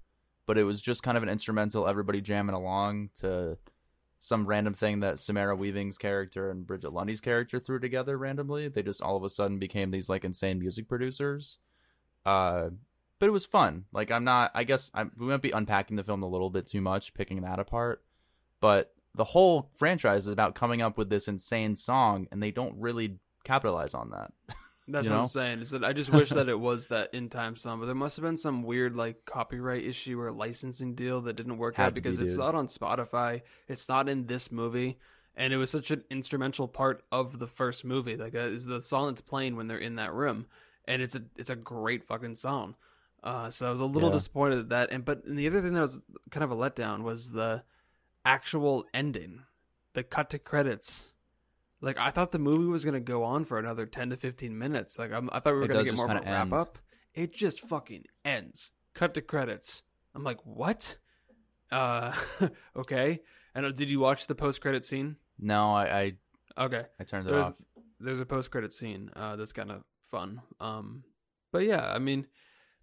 But 0.46 0.56
it 0.56 0.62
was 0.64 0.80
just 0.80 1.02
kind 1.02 1.16
of 1.16 1.22
an 1.24 1.28
instrumental, 1.28 1.88
everybody 1.88 2.20
jamming 2.20 2.54
along 2.54 3.10
to 3.20 3.58
some 4.22 4.46
random 4.46 4.72
thing 4.72 5.00
that 5.00 5.18
Samara 5.18 5.56
Weaving's 5.56 5.98
character 5.98 6.48
and 6.48 6.64
Brigette 6.64 6.92
Lundy's 6.92 7.20
character 7.20 7.58
threw 7.58 7.80
together 7.80 8.16
randomly. 8.16 8.68
They 8.68 8.84
just 8.84 9.02
all 9.02 9.16
of 9.16 9.24
a 9.24 9.28
sudden 9.28 9.58
became 9.58 9.90
these 9.90 10.08
like 10.08 10.24
insane 10.24 10.60
music 10.60 10.88
producers. 10.88 11.58
Uh, 12.24 12.68
but 13.18 13.26
it 13.26 13.32
was 13.32 13.44
fun. 13.44 13.86
Like 13.92 14.12
I'm 14.12 14.22
not. 14.22 14.52
I 14.54 14.62
guess 14.62 14.92
I, 14.94 15.02
we 15.02 15.26
might 15.26 15.42
be 15.42 15.50
unpacking 15.50 15.96
the 15.96 16.04
film 16.04 16.22
a 16.22 16.28
little 16.28 16.50
bit 16.50 16.68
too 16.68 16.80
much, 16.80 17.14
picking 17.14 17.40
that 17.42 17.58
apart. 17.58 18.04
But 18.60 18.94
the 19.16 19.24
whole 19.24 19.70
franchise 19.74 20.28
is 20.28 20.32
about 20.32 20.54
coming 20.54 20.82
up 20.82 20.96
with 20.96 21.10
this 21.10 21.26
insane 21.26 21.74
song, 21.74 22.28
and 22.30 22.40
they 22.40 22.52
don't 22.52 22.78
really 22.78 23.18
capitalize 23.42 23.92
on 23.92 24.10
that. 24.10 24.32
That's 24.88 25.06
what 25.06 25.14
know? 25.14 25.20
I'm 25.22 25.26
saying. 25.28 25.60
Is 25.60 25.70
that 25.70 25.84
I 25.84 25.92
just 25.92 26.10
wish 26.12 26.30
that 26.30 26.48
it 26.48 26.58
was 26.58 26.88
that 26.88 27.14
in 27.14 27.28
time 27.28 27.56
song, 27.56 27.80
but 27.80 27.86
there 27.86 27.94
must 27.94 28.16
have 28.16 28.24
been 28.24 28.36
some 28.36 28.62
weird 28.62 28.96
like 28.96 29.24
copyright 29.24 29.84
issue 29.84 30.20
or 30.20 30.32
licensing 30.32 30.94
deal 30.94 31.20
that 31.22 31.36
didn't 31.36 31.58
work 31.58 31.76
Had 31.76 31.84
out 31.86 31.94
to 31.94 32.00
be, 32.00 32.10
because 32.10 32.18
it's 32.18 32.34
not 32.36 32.54
on 32.54 32.68
Spotify. 32.68 33.42
It's 33.68 33.88
not 33.88 34.08
in 34.08 34.26
this 34.26 34.50
movie, 34.50 34.98
and 35.36 35.52
it 35.52 35.56
was 35.56 35.70
such 35.70 35.90
an 35.90 36.04
instrumental 36.10 36.66
part 36.68 37.04
of 37.12 37.38
the 37.38 37.46
first 37.46 37.84
movie. 37.84 38.16
Like 38.16 38.34
is 38.34 38.66
the 38.66 38.80
song 38.80 39.08
that's 39.08 39.20
playing 39.20 39.56
when 39.56 39.68
they're 39.68 39.78
in 39.78 39.96
that 39.96 40.12
room, 40.12 40.46
and 40.86 41.00
it's 41.00 41.14
a 41.14 41.22
it's 41.36 41.50
a 41.50 41.56
great 41.56 42.04
fucking 42.06 42.34
song. 42.34 42.74
Uh, 43.22 43.50
so 43.50 43.68
I 43.68 43.70
was 43.70 43.80
a 43.80 43.84
little 43.86 44.08
Yeah. 44.08 44.16
disappointed 44.16 44.58
at 44.58 44.68
that. 44.70 44.90
And 44.90 45.04
but 45.04 45.24
and 45.24 45.38
the 45.38 45.46
other 45.46 45.60
thing 45.62 45.74
that 45.74 45.80
was 45.80 46.02
kind 46.30 46.42
of 46.42 46.50
a 46.50 46.56
letdown 46.56 47.02
was 47.02 47.30
the 47.32 47.62
actual 48.24 48.84
ending, 48.92 49.44
the 49.94 50.02
cut 50.02 50.28
to 50.30 50.40
credits. 50.40 51.04
Like 51.82 51.98
I 51.98 52.10
thought 52.10 52.30
the 52.30 52.38
movie 52.38 52.66
was 52.66 52.84
gonna 52.84 53.00
go 53.00 53.24
on 53.24 53.44
for 53.44 53.58
another 53.58 53.84
ten 53.86 54.08
to 54.10 54.16
fifteen 54.16 54.56
minutes. 54.56 54.98
Like 54.98 55.12
I'm, 55.12 55.28
I 55.32 55.40
thought 55.40 55.52
we 55.54 55.58
were 55.58 55.64
It 55.64 55.68
gonna 55.68 55.84
get 55.84 55.96
more 55.96 56.06
of 56.06 56.12
a 56.12 56.14
wrap 56.24 56.26
end. 56.44 56.52
up. 56.54 56.78
It 57.12 57.34
just 57.34 57.60
fucking 57.60 58.04
ends. 58.24 58.70
Cut 58.94 59.12
to 59.14 59.20
credits. 59.20 59.82
I'm 60.14 60.22
like, 60.24 60.38
what? 60.44 60.96
Uh, 61.70 62.12
okay. 62.76 63.20
And 63.54 63.66
uh, 63.66 63.72
did 63.72 63.90
you 63.90 63.98
watch 64.00 64.26
the 64.28 64.34
post 64.34 64.60
credit 64.60 64.84
scene? 64.84 65.16
No, 65.38 65.72
I 65.74 66.00
I, 66.56 66.64
Okay. 66.64 66.84
I 67.00 67.04
turned 67.04 67.26
it 67.26 67.30
There's 67.32 67.46
off. 67.46 67.54
there's 67.98 68.20
a 68.20 68.26
post 68.26 68.50
credit 68.50 68.72
scene 68.72 69.10
uh, 69.16 69.36
that's 69.36 69.52
kind 69.52 69.70
of 69.70 69.82
fun. 70.10 70.42
Um, 70.60 71.04
but 71.50 71.64
yeah, 71.64 71.92
I 71.92 71.98
mean, 71.98 72.26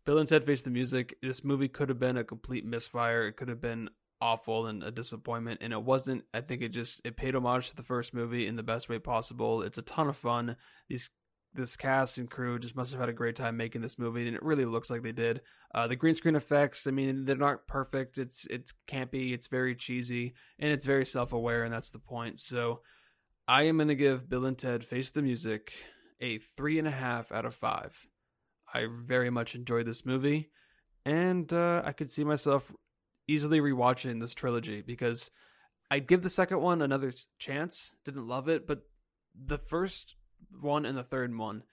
Bill 0.05 0.17
and 0.17 0.27
Ted 0.27 0.43
Face 0.45 0.61
the 0.63 0.71
Music. 0.71 1.15
This 1.21 1.43
movie 1.43 1.67
could 1.69 1.87
have 1.89 1.99
been 1.99 2.17
a 2.17 2.23
complete 2.23 2.65
misfire. 2.65 3.27
It 3.27 3.33
could 3.37 3.47
have 3.47 3.61
been 3.61 3.89
awful 4.21 4.67
and 4.67 4.83
a 4.83 4.91
disappointment, 4.91 5.59
and 5.61 5.73
it 5.73 5.83
wasn't. 5.83 6.23
I 6.33 6.41
think 6.41 6.61
it 6.61 6.69
just 6.69 7.01
it 7.05 7.17
paid 7.17 7.35
homage 7.35 7.69
to 7.69 7.75
the 7.75 7.83
first 7.83 8.13
movie 8.13 8.47
in 8.47 8.55
the 8.55 8.63
best 8.63 8.89
way 8.89 8.99
possible. 8.99 9.61
It's 9.61 9.77
a 9.77 9.83
ton 9.83 10.07
of 10.07 10.17
fun. 10.17 10.55
These 10.87 11.11
this 11.53 11.75
cast 11.75 12.19
and 12.19 12.29
crew 12.29 12.59
just 12.59 12.75
must 12.75 12.91
have 12.91 12.99
had 12.99 13.09
a 13.09 13.13
great 13.13 13.35
time 13.35 13.57
making 13.57 13.81
this 13.81 13.97
movie, 13.97 14.27
and 14.27 14.35
it 14.35 14.43
really 14.43 14.65
looks 14.65 14.89
like 14.89 15.01
they 15.01 15.11
did. 15.11 15.41
Uh, 15.73 15.87
the 15.87 15.95
green 15.95 16.13
screen 16.13 16.35
effects, 16.35 16.85
I 16.85 16.91
mean, 16.91 17.25
they're 17.25 17.35
not 17.35 17.67
perfect. 17.67 18.17
It's 18.17 18.45
it's 18.49 18.73
campy. 18.87 19.33
It's 19.33 19.47
very 19.47 19.75
cheesy, 19.75 20.33
and 20.59 20.71
it's 20.71 20.85
very 20.85 21.05
self 21.05 21.33
aware, 21.33 21.63
and 21.63 21.73
that's 21.73 21.91
the 21.91 21.99
point. 21.99 22.39
So. 22.39 22.81
I 23.47 23.63
am 23.63 23.77
going 23.77 23.87
to 23.87 23.95
give 23.95 24.29
Bill 24.29 24.45
and 24.45 24.55
Ted 24.55 24.85
Face 24.85 25.09
the 25.09 25.23
Music 25.23 25.73
a 26.21 26.37
three 26.37 26.77
and 26.77 26.87
a 26.87 26.91
half 26.91 27.31
out 27.31 27.45
of 27.45 27.55
five. 27.55 28.07
I 28.71 28.85
very 29.07 29.31
much 29.31 29.55
enjoyed 29.55 29.87
this 29.87 30.05
movie, 30.05 30.51
and 31.03 31.51
uh, 31.51 31.81
I 31.83 31.91
could 31.93 32.11
see 32.11 32.23
myself 32.23 32.71
easily 33.29 33.61
rewatching 33.61 34.19
this 34.19 34.33
trilogy 34.33 34.81
because 34.81 35.29
I'd 35.91 36.07
give 36.07 36.23
the 36.23 36.29
second 36.29 36.61
one 36.61 36.81
another 36.81 37.11
chance. 37.37 37.93
Didn't 38.03 38.27
love 38.27 38.49
it, 38.49 38.67
but 38.67 38.83
the 39.35 39.57
first 39.57 40.15
one 40.59 40.85
and 40.85 40.97
the 40.97 41.03
third 41.03 41.35
one, 41.37 41.63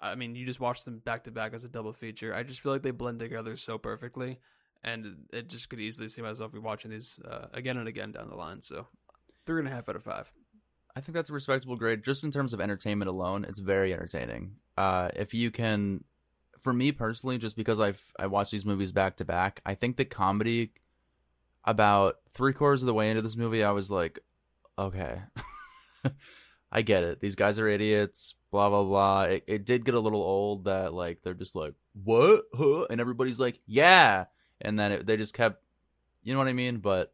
I 0.00 0.14
mean, 0.14 0.34
you 0.34 0.46
just 0.46 0.60
watch 0.60 0.84
them 0.84 0.98
back 0.98 1.24
to 1.24 1.30
back 1.30 1.52
as 1.52 1.64
a 1.64 1.68
double 1.68 1.92
feature. 1.92 2.34
I 2.34 2.42
just 2.42 2.60
feel 2.60 2.72
like 2.72 2.82
they 2.82 2.90
blend 2.90 3.18
together 3.18 3.56
so 3.56 3.78
perfectly, 3.78 4.38
and 4.82 5.26
it 5.32 5.48
just 5.48 5.68
could 5.68 5.80
easily 5.80 6.08
see 6.08 6.22
myself 6.22 6.52
rewatching 6.52 6.90
these 6.90 7.20
uh, 7.24 7.46
again 7.52 7.76
and 7.76 7.88
again 7.88 8.12
down 8.12 8.30
the 8.30 8.36
line. 8.36 8.62
So, 8.62 8.86
three 9.46 9.58
and 9.58 9.68
a 9.68 9.70
half 9.70 9.88
out 9.88 9.96
of 9.96 10.02
five. 10.02 10.32
I 10.96 11.00
think 11.00 11.14
that's 11.14 11.30
a 11.30 11.34
respectable 11.34 11.76
grade. 11.76 12.02
Just 12.02 12.24
in 12.24 12.30
terms 12.30 12.52
of 12.52 12.60
entertainment 12.60 13.08
alone, 13.08 13.44
it's 13.44 13.60
very 13.60 13.92
entertaining. 13.92 14.56
Uh, 14.76 15.10
if 15.14 15.34
you 15.34 15.50
can, 15.50 16.04
for 16.60 16.72
me 16.72 16.92
personally, 16.92 17.38
just 17.38 17.56
because 17.56 17.80
I've 17.80 18.02
I 18.18 18.26
watch 18.26 18.50
these 18.50 18.64
movies 18.64 18.92
back 18.92 19.16
to 19.16 19.24
back, 19.24 19.60
I 19.64 19.74
think 19.74 19.96
the 19.96 20.04
comedy 20.04 20.72
about 21.64 22.16
three 22.32 22.52
quarters 22.52 22.82
of 22.82 22.86
the 22.86 22.94
way 22.94 23.10
into 23.10 23.22
this 23.22 23.36
movie, 23.36 23.62
I 23.62 23.72
was 23.72 23.90
like, 23.90 24.18
okay, 24.78 25.20
I 26.72 26.82
get 26.82 27.04
it. 27.04 27.20
These 27.20 27.36
guys 27.36 27.58
are 27.58 27.68
idiots. 27.68 28.34
Blah 28.50 28.68
blah 28.68 28.84
blah. 28.84 29.22
It, 29.24 29.44
it 29.46 29.64
did 29.64 29.84
get 29.84 29.94
a 29.94 30.00
little 30.00 30.22
old 30.22 30.64
that 30.64 30.92
like 30.92 31.22
they're 31.22 31.34
just 31.34 31.56
like 31.56 31.74
what, 32.04 32.44
huh? 32.54 32.86
and 32.90 33.00
everybody's 33.00 33.40
like 33.40 33.60
yeah, 33.66 34.26
and 34.60 34.78
then 34.78 34.92
it, 34.92 35.06
they 35.06 35.16
just 35.16 35.34
kept, 35.34 35.62
you 36.22 36.32
know 36.32 36.38
what 36.38 36.48
I 36.48 36.52
mean? 36.52 36.78
But 36.78 37.12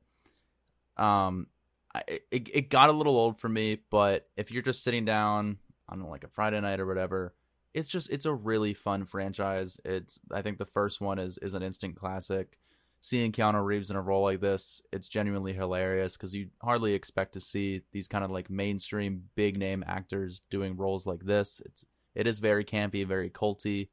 um, 0.97 1.47
I, 1.95 2.03
it 2.31 2.49
it 2.53 2.71
got 2.71 2.91
a 2.91 2.93
little 2.93 3.17
old 3.17 3.41
for 3.41 3.49
me, 3.49 3.79
but 3.91 4.29
if 4.37 4.51
you're 4.51 4.63
just 4.63 4.85
sitting 4.85 5.05
down 5.05 5.59
on 5.89 6.03
like 6.03 6.25
a 6.25 6.29
Friday 6.29 6.61
night 6.61 6.81
or 6.81 6.87
whatever, 6.87 7.35
it's 7.77 7.89
just 7.89 8.11
it's 8.11 8.25
a 8.25 8.33
really 8.33 8.73
fun 8.73 9.05
franchise. 9.05 9.79
It's 9.85 10.19
I 10.33 10.41
think 10.41 10.57
the 10.57 10.65
first 10.65 11.01
one 11.03 11.19
is 11.19 11.39
is 11.39 11.53
an 11.53 11.63
instant 11.63 11.95
classic. 11.95 12.59
Seeing 13.03 13.31
Keanu 13.31 13.63
Reeves 13.63 13.91
in 13.91 13.97
a 13.97 14.03
role 14.03 14.23
like 14.23 14.41
this, 14.41 14.81
it's 14.91 15.07
genuinely 15.07 15.53
hilarious 15.53 16.17
because 16.17 16.35
you 16.35 16.49
hardly 16.63 16.95
expect 16.95 17.35
to 17.35 17.41
see 17.41 17.83
these 17.93 18.09
kind 18.09 18.25
of 18.25 18.31
like 18.31 18.49
mainstream 18.49 19.25
big 19.35 19.59
name 19.59 19.85
actors 19.87 20.41
doing 20.51 20.77
roles 20.77 21.07
like 21.07 21.25
this. 21.25 21.61
It's 21.67 21.85
it 22.15 22.27
is 22.27 22.39
very 22.39 22.65
campy, 22.65 23.07
very 23.07 23.29
culty, 23.29 23.91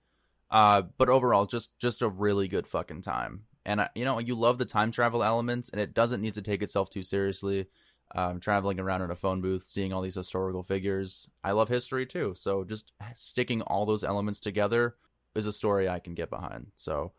uh, 0.49 0.83
but 0.97 1.09
overall 1.09 1.45
just 1.45 1.77
just 1.77 2.01
a 2.01 2.07
really 2.07 2.47
good 2.47 2.65
fucking 2.65 3.01
time. 3.01 3.41
And 3.65 3.85
you 3.95 4.05
know 4.05 4.19
you 4.19 4.35
love 4.35 4.57
the 4.57 4.65
time 4.65 4.93
travel 4.93 5.25
elements, 5.25 5.69
and 5.69 5.81
it 5.81 5.93
doesn't 5.93 6.21
need 6.21 6.35
to 6.35 6.41
take 6.41 6.63
itself 6.63 6.89
too 6.89 7.03
seriously 7.03 7.67
um, 8.15 8.39
traveling 8.39 8.79
around 8.79 9.01
in 9.01 9.11
a 9.11 9.15
phone 9.15 9.41
booth, 9.41 9.65
seeing 9.65 9.91
all 9.93 10.01
these 10.01 10.15
historical 10.15 10.63
figures. 10.63 11.29
I 11.43 11.51
love 11.51 11.69
history 11.69 12.05
too, 12.05 12.33
so 12.35 12.63
just 12.63 12.91
sticking 13.15 13.61
all 13.61 13.85
those 13.85 14.03
elements 14.03 14.39
together 14.39 14.95
is 15.35 15.47
a 15.47 15.53
story 15.53 15.89
I 15.89 15.99
can 15.99 16.13
get 16.13 16.29
behind. 16.29 16.67
So 16.75 17.13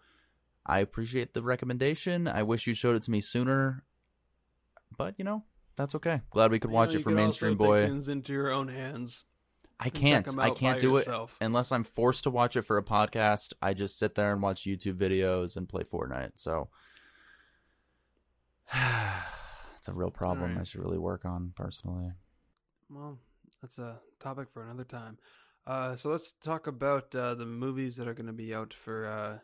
I 0.64 0.78
appreciate 0.80 1.34
the 1.34 1.42
recommendation. 1.42 2.28
I 2.28 2.42
wish 2.44 2.66
you 2.66 2.74
showed 2.74 2.96
it 2.96 3.02
to 3.04 3.10
me 3.10 3.20
sooner, 3.20 3.82
but 4.96 5.14
you 5.18 5.24
know 5.24 5.42
that's 5.76 5.94
okay. 5.96 6.20
Glad 6.30 6.52
we 6.52 6.60
could 6.60 6.70
watch 6.70 6.92
You 6.92 7.00
it 7.00 7.02
for 7.02 7.10
mainstream 7.10 7.54
take 7.54 7.58
boy. 7.66 7.86
things 7.86 8.08
into 8.08 8.32
your 8.32 8.50
own 8.52 8.68
hands. 8.68 9.24
I 9.80 9.90
can't. 9.90 10.38
I 10.38 10.50
can't 10.50 10.78
do 10.78 10.92
yourself. 10.92 11.36
it 11.40 11.44
unless 11.44 11.72
I'm 11.72 11.82
forced 11.82 12.24
to 12.24 12.30
watch 12.30 12.56
it 12.56 12.62
for 12.62 12.78
a 12.78 12.82
podcast. 12.84 13.52
I 13.60 13.74
just 13.74 13.98
sit 13.98 14.14
there 14.14 14.32
and 14.32 14.40
watch 14.40 14.62
YouTube 14.62 14.94
videos 14.94 15.56
and 15.56 15.68
play 15.68 15.82
Fortnite. 15.82 16.32
So 16.36 16.68
it's 19.84 19.88
a 19.88 19.92
real 19.92 20.10
problem. 20.10 20.52
right. 20.52 20.60
I 20.60 20.64
should 20.64 20.80
really 20.80 20.98
work 20.98 21.24
on 21.26 21.52
personally. 21.54 22.10
Well, 22.88 23.18
that's 23.60 23.78
a 23.78 23.98
topic 24.18 24.48
for 24.52 24.62
another 24.64 24.84
time. 24.84 25.18
Uh, 25.66 25.94
so 25.94 26.10
let's 26.10 26.32
talk 26.32 26.66
about 26.66 27.14
uh, 27.14 27.34
the 27.34 27.44
movies 27.46 27.96
that 27.96 28.08
are 28.08 28.14
going 28.14 28.26
to 28.26 28.32
be 28.32 28.54
out 28.54 28.72
for. 28.74 29.06
Uh, 29.06 29.38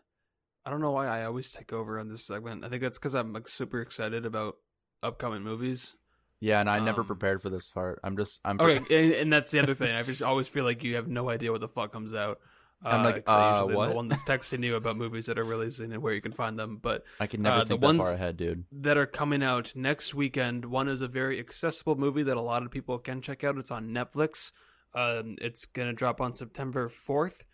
I 0.65 0.71
don't 0.71 0.81
know 0.81 0.93
why 0.93 1.09
I 1.09 1.25
always 1.25 1.51
take 1.53 1.73
over 1.73 1.99
on 1.99 2.09
this 2.09 2.27
segment. 2.27 2.65
I 2.65 2.69
think 2.69 2.83
that's 2.83 2.99
because 2.99 3.15
I'm 3.15 3.33
like 3.33 3.49
super 3.49 3.81
excited 3.81 4.25
about 4.27 4.57
upcoming 5.03 5.43
movies. 5.43 5.95
Yeah, 6.41 6.61
and 6.61 6.71
I 6.71 6.79
never 6.79 7.03
Um, 7.03 7.07
prepared 7.07 7.43
for 7.43 7.51
this 7.51 7.71
part. 7.71 8.01
I'm 8.03 8.17
just 8.17 8.41
I'm 8.47 8.59
Okay, 8.61 8.77
and, 8.77 9.13
and 9.15 9.33
that's 9.33 9.51
the 9.51 9.59
other 9.61 9.75
thing. 9.75 9.95
I 9.95 10.03
just 10.03 10.23
always 10.23 10.49
feel 10.49 10.65
like 10.65 10.83
you 10.83 10.97
have 10.97 11.07
no 11.09 11.29
idea 11.29 11.53
what 11.53 11.61
the 11.61 11.69
fuck 11.69 11.93
comes 11.93 12.15
out. 12.15 12.39
I'm 12.83 13.05
like, 13.05 13.25
'cause 13.27 13.37
I'm 13.37 13.43
uh, 13.43 13.57
usually 13.59 13.75
what? 13.77 13.89
the 13.91 13.95
one 13.95 14.09
that's 14.09 14.23
texting 14.25 14.65
you 14.65 14.75
about 14.77 14.97
movies 14.97 15.27
that 15.27 15.39
are 15.39 15.45
releasing 15.45 15.93
and 15.93 16.03
where 16.03 16.15
you 16.15 16.21
can 16.23 16.33
find 16.33 16.59
them. 16.59 16.79
But 16.81 17.05
I 17.19 17.27
can 17.27 17.43
never 17.43 17.57
uh, 17.57 17.59
the 17.61 17.65
think 17.67 17.81
that 17.81 17.87
ones- 17.87 18.03
far 18.03 18.13
ahead, 18.15 18.37
dude. 18.37 18.65
that 18.73 18.97
are 18.97 19.07
coming 19.07 19.43
out 19.43 19.73
next 19.77 20.15
weekend. 20.15 20.65
One 20.65 20.89
is 20.89 21.03
a 21.03 21.09
very 21.09 21.39
accessible 21.39 21.97
movie 21.97 22.23
that 22.23 22.37
a 22.37 22.41
lot 22.43 22.63
of 22.63 22.71
people 22.71 22.99
can 22.99 23.21
check 23.21 23.45
out. 23.45 23.59
It's 23.59 23.71
on 23.71 23.91
Netflix. 23.91 24.53
Um, 24.95 25.37
it's 25.41 25.67
gonna 25.67 25.93
drop 25.93 26.21
on 26.21 26.35
September 26.35 26.89
fourth. 26.89 27.45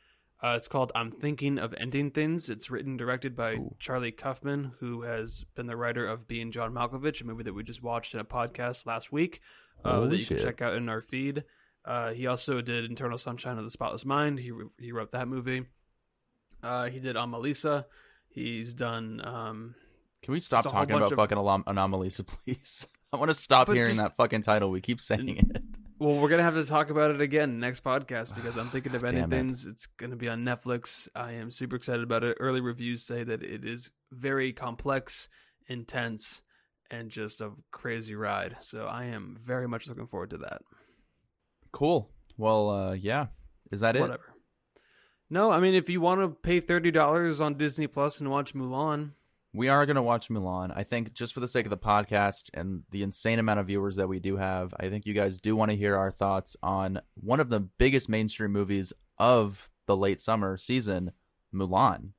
Uh, 0.42 0.54
it's 0.56 0.68
called 0.68 0.92
"I'm 0.94 1.10
Thinking 1.10 1.58
of 1.58 1.74
Ending 1.78 2.10
Things." 2.10 2.48
It's 2.48 2.70
written 2.70 2.96
directed 2.96 3.34
by 3.34 3.54
Ooh. 3.54 3.74
Charlie 3.78 4.12
Kaufman, 4.12 4.72
who 4.80 5.02
has 5.02 5.44
been 5.54 5.66
the 5.66 5.76
writer 5.76 6.06
of 6.06 6.28
Being 6.28 6.52
John 6.52 6.72
Malkovich, 6.72 7.20
a 7.20 7.24
movie 7.24 7.42
that 7.42 7.54
we 7.54 7.62
just 7.62 7.82
watched 7.82 8.14
in 8.14 8.20
a 8.20 8.24
podcast 8.24 8.86
last 8.86 9.10
week 9.10 9.40
uh, 9.84 10.00
that 10.06 10.14
you 10.16 10.22
shit. 10.22 10.38
can 10.38 10.46
check 10.46 10.62
out 10.62 10.74
in 10.74 10.88
our 10.88 11.00
feed. 11.00 11.44
Uh, 11.86 12.12
he 12.12 12.26
also 12.26 12.60
did 12.60 12.90
Eternal 12.90 13.16
Sunshine 13.18 13.58
of 13.58 13.64
the 13.64 13.70
Spotless 13.70 14.04
Mind. 14.04 14.38
He 14.40 14.52
he 14.78 14.92
wrote 14.92 15.12
that 15.12 15.28
movie. 15.28 15.66
Uh, 16.62 16.86
he 16.88 16.98
did 17.00 17.16
Amalisa. 17.16 17.84
He's 18.28 18.74
done 18.74 19.20
um, 19.24 19.74
Can 20.22 20.32
we 20.32 20.40
stop 20.40 20.64
Just 20.64 20.72
a 20.72 20.76
whole 20.76 20.84
talking 20.84 20.96
about 20.96 21.12
of- 21.12 21.16
fucking 21.16 21.38
Anom- 21.38 21.64
Anomalisa, 21.64 22.26
please? 22.44 22.88
I 23.12 23.16
want 23.18 23.30
to 23.30 23.34
stop 23.34 23.68
But 23.68 23.74
hearing 23.76 23.90
just- 23.90 24.00
that 24.02 24.16
fucking 24.16 24.42
title. 24.42 24.70
We 24.70 24.80
keep 24.80 25.00
saying 25.00 25.36
it. 25.36 25.62
Well, 25.98 26.16
we're 26.16 26.28
gonna 26.28 26.42
have 26.42 26.56
to 26.56 26.66
talk 26.66 26.90
about 26.90 27.10
it 27.12 27.22
again 27.22 27.58
next 27.58 27.82
podcast 27.82 28.34
because 28.34 28.58
I'm 28.58 28.68
thinking 28.68 28.94
of 28.94 29.00
Damn 29.10 29.32
ending 29.32 29.48
it. 29.48 29.64
It's 29.66 29.86
gonna 29.86 30.14
be 30.14 30.28
on 30.28 30.44
Netflix. 30.44 31.08
I 31.14 31.32
am 31.32 31.50
super 31.50 31.74
excited 31.76 32.02
about 32.02 32.22
it. 32.22 32.36
Early 32.38 32.60
reviews 32.60 33.02
say 33.02 33.24
that 33.24 33.42
it 33.42 33.64
is 33.64 33.90
very 34.12 34.52
complex, 34.52 35.30
intense, 35.68 36.42
and 36.90 37.08
just 37.10 37.40
a 37.40 37.52
crazy 37.70 38.14
ride. 38.14 38.56
So 38.60 38.84
I 38.84 39.04
am 39.06 39.38
very 39.42 39.66
much 39.66 39.88
looking 39.88 40.06
forward 40.06 40.28
to 40.30 40.36
that. 40.38 40.60
Cool. 41.76 42.08
Well, 42.38 42.70
uh, 42.70 42.92
yeah. 42.94 43.26
Is 43.70 43.80
that 43.80 43.96
it? 43.96 44.00
Whatever. 44.00 44.32
No, 45.28 45.50
I 45.50 45.60
mean 45.60 45.74
if 45.74 45.90
you 45.90 46.00
want 46.00 46.22
to 46.22 46.28
pay 46.28 46.58
thirty 46.58 46.90
dollars 46.90 47.38
on 47.38 47.58
Disney 47.58 47.86
Plus 47.86 48.18
and 48.18 48.30
watch 48.30 48.54
Mulan, 48.54 49.10
We 49.52 49.68
are 49.68 49.84
going 49.84 49.96
to 49.96 50.02
watch 50.02 50.30
Mulan. 50.30 50.72
I 50.74 50.84
think 50.84 51.12
just 51.12 51.34
for 51.34 51.40
the 51.40 51.48
sake 51.48 51.66
of 51.66 51.70
the 51.70 51.76
podcast 51.76 52.48
and 52.54 52.84
the 52.92 53.02
insane 53.02 53.38
amount 53.38 53.60
of 53.60 53.66
viewers 53.66 53.96
that 53.96 54.08
we 54.08 54.20
do 54.20 54.38
have, 54.38 54.72
I 54.80 54.88
think 54.88 55.04
you 55.04 55.12
guys 55.12 55.38
do 55.38 55.54
want 55.54 55.70
to 55.70 55.76
hear 55.76 55.96
our 55.96 56.10
thoughts 56.12 56.56
on 56.62 57.02
one 57.14 57.40
of 57.40 57.50
the 57.50 57.60
biggest 57.60 58.08
mainstream 58.08 58.52
movies 58.52 58.94
of 59.18 59.68
the 59.86 59.96
late 59.98 60.22
summer 60.22 60.56
season, 60.56 61.12
Mulan. 61.54 62.12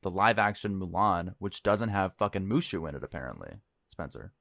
The 0.00 0.10
live 0.10 0.38
action 0.38 0.80
Mulan, 0.80 1.34
which 1.38 1.62
doesn't 1.62 1.90
have 1.90 2.14
fucking 2.14 2.46
Mushu 2.46 2.88
in 2.88 2.94
it, 2.94 3.04
apparently. 3.04 3.50
Spencer. 3.90 4.32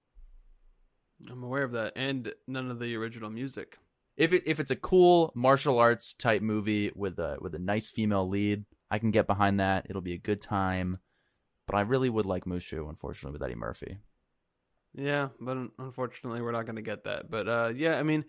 I'm 1.30 1.43
aware 1.43 1.63
of 1.63 1.73
that, 1.73 1.91
and 1.97 2.32
none 2.47 2.71
of 2.71 2.80
the 2.80 2.95
original 2.95 3.30
music. 3.30 3.78
If 4.19 4.34
it 4.34 4.43
if 4.45 4.60
it's 4.60 4.69
a 4.69 4.75
cool 4.75 5.32
martial 5.34 5.79
arts 5.79 6.13
type 6.13 6.41
movie 6.41 6.91
with 6.93 7.17
a 7.19 7.38
with 7.39 7.55
a 7.55 7.60
nice 7.60 7.88
female 7.88 8.27
lead, 8.27 8.65
I 8.91 8.99
can 8.99 9.12
get 9.12 9.27
behind 9.27 9.62
that. 9.62 9.88
It'll 9.89 10.01
be 10.01 10.13
a 10.13 10.17
good 10.17 10.41
time. 10.41 10.99
But 11.65 11.77
I 11.77 11.82
really 11.82 12.10
would 12.10 12.25
like 12.25 12.43
Mushu, 12.43 12.89
unfortunately, 12.89 13.32
with 13.32 13.43
Eddie 13.43 13.55
Murphy. 13.55 13.99
Yeah, 14.93 15.29
but 15.39 15.55
unfortunately, 15.77 16.41
we're 16.41 16.51
not 16.51 16.65
going 16.65 16.75
to 16.75 16.82
get 16.82 17.05
that. 17.05 17.32
But 17.32 17.47
uh, 17.47 17.71
yeah, 17.73 17.97
I 17.97 18.03
mean, 18.03 18.25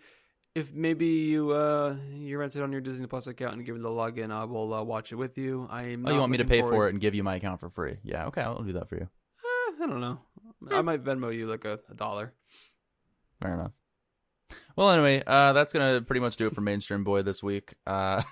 if 0.54 0.72
maybe 0.72 1.06
you 1.06 1.50
uh, 1.50 1.96
you 2.12 2.38
rent 2.38 2.54
it 2.54 2.62
on 2.62 2.70
your 2.70 2.80
Disney 2.80 3.08
Plus 3.08 3.26
account 3.26 3.54
and 3.54 3.66
give 3.66 3.74
it 3.74 3.82
the 3.82 3.88
login, 3.88 4.30
I 4.30 4.44
will 4.44 4.72
uh, 4.72 4.84
watch 4.84 5.10
it 5.10 5.16
with 5.16 5.38
you. 5.38 5.66
I. 5.68 5.96
Oh, 6.04 6.12
you 6.12 6.20
want 6.20 6.30
me 6.30 6.38
to 6.38 6.44
pay 6.44 6.60
for 6.60 6.86
it 6.86 6.90
and 6.90 7.00
give 7.00 7.16
you 7.16 7.24
my 7.24 7.34
account 7.34 7.58
for 7.58 7.68
free? 7.68 7.96
Yeah, 8.04 8.26
okay, 8.26 8.42
I'll 8.42 8.62
do 8.62 8.74
that 8.74 8.88
for 8.88 8.94
you. 8.94 9.08
Eh, 9.08 9.82
I 9.82 9.86
don't 9.88 10.00
know. 10.00 10.20
I 10.70 10.82
might 10.82 11.02
Venmo 11.02 11.34
you 11.34 11.48
like 11.48 11.64
a, 11.64 11.80
a 11.90 11.94
dollar. 11.94 12.32
Fair 13.42 13.54
enough. 13.54 13.72
Well, 14.76 14.90
anyway, 14.90 15.22
uh, 15.26 15.52
that's 15.52 15.72
gonna 15.72 16.00
pretty 16.02 16.20
much 16.20 16.36
do 16.36 16.46
it 16.46 16.54
for 16.54 16.60
Mainstream 16.60 17.04
Boy 17.04 17.22
this 17.22 17.42
week. 17.42 17.74
Uh, 17.86 18.22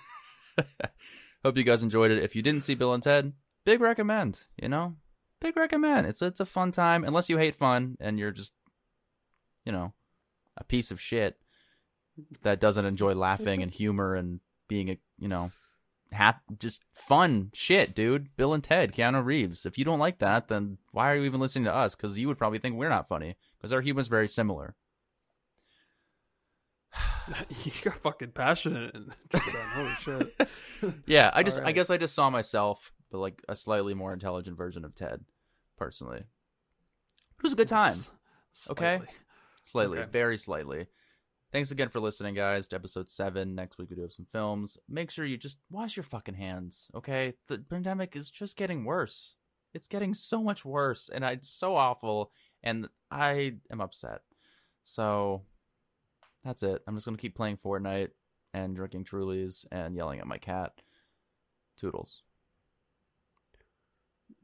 hope 1.45 1.57
you 1.57 1.65
guys 1.65 1.83
enjoyed 1.83 2.11
it. 2.11 2.23
If 2.23 2.37
you 2.37 2.43
didn't 2.43 2.63
see 2.63 2.75
Bill 2.75 2.95
and 2.95 3.03
Ted, 3.03 3.33
big 3.65 3.81
recommend. 3.81 4.41
You 4.61 4.69
know, 4.69 4.97
big 5.41 5.57
recommend. 5.57 6.07
It's 6.07 6.23
it's 6.23 6.41
a 6.41 6.47
fun 6.47 6.73
time, 6.73 7.05
unless 7.05 7.29
you 7.29 7.39
hate 7.39 7.55
fun 7.55 7.97
and 8.01 8.19
you're 8.19 8.31
just, 8.31 8.53
you 9.65 9.73
know, 9.73 9.93
a 10.57 10.65
piece 10.65 10.91
of 10.91 11.01
shit 11.01 11.37
that 12.43 12.61
doesn't 12.61 12.85
enjoy 12.85 13.15
laughing 13.15 13.63
and 13.63 13.73
humor 13.73 14.15
and 14.15 14.41
being 14.69 14.91
a 14.91 14.99
you 15.19 15.29
know, 15.29 15.51
hap- 16.13 16.43
just 16.59 16.83
fun 16.93 17.51
shit, 17.53 17.95
dude. 17.95 18.37
Bill 18.37 18.55
and 18.55 18.63
Ted, 18.65 18.93
Keanu 18.93 19.25
Reeves. 19.25 19.67
If 19.67 19.79
you 19.79 19.85
don't 19.85 19.99
like 19.99 20.19
that, 20.19 20.49
then 20.49 20.79
why 20.93 21.11
are 21.11 21.17
you 21.17 21.25
even 21.25 21.41
listening 21.41 21.65
to 21.65 21.75
us? 21.75 21.95
Because 21.95 22.19
you 22.19 22.29
would 22.29 22.39
probably 22.39 22.59
think 22.59 22.77
we're 22.77 22.89
not 22.89 23.09
funny 23.09 23.37
because 23.59 23.73
our 23.73 23.81
humor's 23.81 24.09
very 24.09 24.29
similar. 24.29 24.75
you 27.65 27.73
got 27.83 27.97
fucking 28.03 28.33
passionate. 28.33 28.95
and 28.95 29.13
just 29.31 29.47
then. 29.53 29.67
Holy 29.69 29.95
shit! 30.01 30.95
Yeah, 31.07 31.31
I 31.35 31.43
just 31.43 31.61
I 31.61 31.73
guess 31.73 31.91
I 31.91 31.97
just 31.97 32.15
saw 32.15 32.31
myself, 32.31 32.93
but 33.11 33.19
like 33.19 33.43
a 33.49 33.57
slightly 33.57 33.95
more 33.95 34.13
intelligent 34.13 34.57
version 34.57 34.85
of 34.85 34.95
Ted, 34.95 35.25
personally. 35.77 36.19
It 36.21 37.43
was 37.43 37.53
a 37.53 37.57
good 37.57 37.69
time. 37.69 37.93
S- 37.93 38.11
Okay. 38.71 38.97
slightly. 38.99 39.15
Slightly, 39.65 39.99
Okay. 39.99 40.11
very 40.11 40.39
slightly. 40.39 40.87
Thanks 41.53 41.71
again 41.71 41.89
for 41.89 42.01
listening, 42.01 42.35
guys, 42.35 42.69
to 42.69 42.77
episode 42.77 43.09
seven. 43.09 43.55
Next 43.55 43.79
week 43.79 43.91
we 43.91 43.97
do 43.97 44.03
have 44.03 44.13
some 44.13 44.27
films. 44.33 44.77
Make 44.89 45.11
sure 45.11 45.25
you 45.25 45.37
just 45.37 45.59
wash 45.71 45.97
your 45.97 46.05
fucking 46.05 46.35
hands, 46.35 46.91
okay? 46.95 47.35
The 47.47 47.59
pandemic 47.59 48.17
is 48.17 48.31
just 48.31 48.57
getting 48.57 48.85
worse. 48.85 49.37
It's 49.75 49.89
getting 49.89 50.15
so 50.15 50.43
much 50.43 50.65
worse, 50.65 51.09
and 51.09 51.25
it's 51.25 51.49
so 51.49 51.75
awful, 51.77 52.33
and 52.63 52.89
I 53.11 53.55
am 53.71 53.81
upset. 53.81 54.23
So 54.85 55.43
that's 56.49 56.63
it. 56.63 56.83
I'm 56.87 56.95
just 56.97 57.05
gonna 57.07 57.19
keep 57.19 57.35
playing 57.37 57.59
Fortnite 57.59 58.09
and 58.55 58.75
drinking 58.75 59.05
Trulies 59.05 59.67
and 59.71 59.95
yelling 59.95 60.19
at 60.19 60.27
my 60.27 60.39
cat. 60.39 60.73
Toodles. 61.77 62.23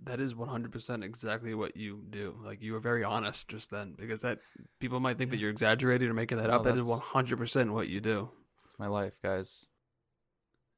That 0.02 0.20
is 0.20 0.34
100% 0.34 1.02
exactly 1.02 1.54
what 1.54 1.76
you 1.76 2.02
do. 2.10 2.36
Like 2.44 2.60
you 2.60 2.74
were 2.74 2.78
very 2.80 3.02
honest 3.02 3.48
just 3.48 3.70
then 3.70 3.94
because 3.98 4.20
that 4.20 4.40
people 4.78 5.00
might 5.00 5.16
think 5.16 5.30
that 5.30 5.38
you're 5.38 5.50
exaggerating 5.50 6.08
or 6.08 6.14
making 6.14 6.38
that 6.38 6.48
No, 6.48 6.56
up. 6.56 6.64
That 6.64 6.76
is 6.76 6.86
that's- 6.86 7.02
100% 7.12 7.70
what 7.72 7.88
you 7.88 8.00
do. 8.00 8.28
It's 8.66 8.78
my 8.78 8.86
life, 8.86 9.14
guys. 9.22 9.66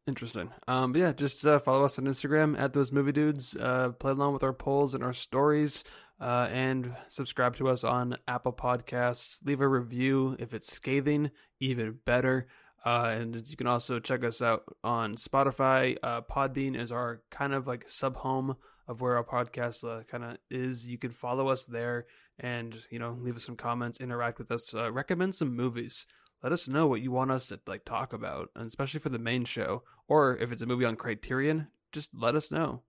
Interesting. 0.06 0.50
Um, 0.68 0.92
but 0.92 1.00
yeah, 1.00 1.12
just 1.12 1.44
uh, 1.44 1.58
follow 1.58 1.84
us 1.84 1.98
on 1.98 2.04
Instagram 2.04 2.56
at 2.58 2.72
those 2.72 2.92
movie 2.92 3.10
dudes. 3.10 3.56
Uh, 3.56 3.88
play 3.90 4.12
along 4.12 4.32
with 4.34 4.44
our 4.44 4.52
polls 4.52 4.94
and 4.94 5.02
our 5.02 5.12
stories, 5.12 5.82
uh, 6.20 6.48
and 6.50 6.94
subscribe 7.08 7.56
to 7.56 7.68
us 7.68 7.84
on 7.84 8.16
Apple 8.26 8.52
Podcasts. 8.52 9.44
Leave 9.44 9.60
a 9.60 9.68
review 9.68 10.36
if 10.38 10.54
it's 10.54 10.72
scathing, 10.72 11.30
even 11.60 11.98
better. 12.04 12.46
Uh, 12.84 13.14
and 13.18 13.48
you 13.48 13.56
can 13.56 13.66
also 13.66 13.98
check 13.98 14.24
us 14.24 14.40
out 14.40 14.64
on 14.84 15.16
Spotify. 15.16 15.96
Uh, 16.02 16.20
Podbean 16.22 16.78
is 16.78 16.92
our 16.92 17.22
kind 17.30 17.52
of 17.52 17.66
like 17.66 17.88
sub 17.88 18.16
home 18.16 18.56
of 18.86 19.00
where 19.00 19.16
our 19.16 19.24
podcast 19.24 19.82
uh, 19.84 20.04
kind 20.04 20.24
of 20.24 20.36
is. 20.50 20.86
You 20.86 20.96
can 20.96 21.10
follow 21.10 21.48
us 21.48 21.64
there, 21.64 22.06
and 22.38 22.76
you 22.90 23.00
know, 23.00 23.18
leave 23.20 23.36
us 23.36 23.44
some 23.44 23.56
comments, 23.56 23.98
interact 23.98 24.38
with 24.38 24.52
us, 24.52 24.72
uh, 24.72 24.92
recommend 24.92 25.34
some 25.34 25.56
movies 25.56 26.06
let 26.42 26.52
us 26.52 26.68
know 26.68 26.86
what 26.86 27.00
you 27.00 27.10
want 27.10 27.30
us 27.30 27.46
to 27.46 27.60
like 27.66 27.84
talk 27.84 28.12
about, 28.12 28.50
and 28.54 28.66
especially 28.66 29.00
for 29.00 29.08
the 29.08 29.18
main 29.18 29.44
show, 29.44 29.82
or 30.06 30.36
if 30.36 30.52
it's 30.52 30.62
a 30.62 30.66
movie 30.66 30.84
on 30.84 30.96
Criterion, 30.96 31.68
just 31.92 32.10
let 32.14 32.34
us 32.34 32.50
know. 32.50 32.82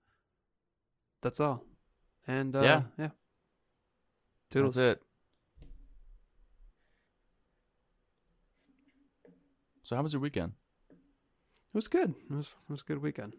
That's 1.21 1.39
all. 1.39 1.63
And 2.27 2.55
uh, 2.55 2.61
Yeah. 2.61 2.81
yeah. 2.97 3.09
Toodles. 4.49 4.75
That's 4.75 4.99
it. 4.99 5.03
So 9.83 9.95
how 9.95 10.03
was 10.03 10.11
your 10.13 10.21
weekend? 10.21 10.53
It 10.89 11.73
was 11.73 11.87
good. 11.87 12.13
It 12.29 12.33
was 12.33 12.47
it 12.47 12.71
was 12.71 12.81
a 12.81 12.85
good 12.85 13.01
weekend. 13.01 13.35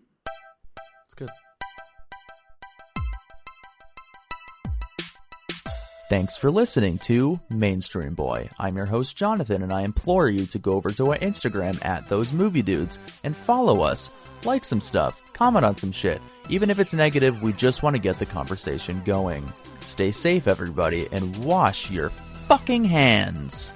It's 1.04 1.14
good. 1.14 1.30
Thanks 6.08 6.38
for 6.38 6.50
listening 6.50 6.96
to 7.00 7.38
Mainstream 7.50 8.14
Boy. 8.14 8.48
I'm 8.58 8.74
your 8.78 8.86
host, 8.86 9.14
Jonathan, 9.14 9.62
and 9.62 9.70
I 9.70 9.82
implore 9.82 10.30
you 10.30 10.46
to 10.46 10.58
go 10.58 10.72
over 10.72 10.90
to 10.92 11.10
our 11.10 11.18
Instagram 11.18 11.84
at 11.84 12.06
Those 12.06 12.32
Movie 12.32 12.62
Dudes 12.62 12.98
and 13.24 13.36
follow 13.36 13.82
us. 13.82 14.08
Like 14.42 14.64
some 14.64 14.80
stuff, 14.80 15.34
comment 15.34 15.66
on 15.66 15.76
some 15.76 15.92
shit. 15.92 16.22
Even 16.48 16.70
if 16.70 16.78
it's 16.78 16.94
negative, 16.94 17.42
we 17.42 17.52
just 17.52 17.82
want 17.82 17.94
to 17.94 18.00
get 18.00 18.18
the 18.18 18.24
conversation 18.24 19.02
going. 19.04 19.52
Stay 19.82 20.10
safe, 20.10 20.48
everybody, 20.48 21.08
and 21.12 21.44
wash 21.44 21.90
your 21.90 22.08
fucking 22.08 22.86
hands. 22.86 23.74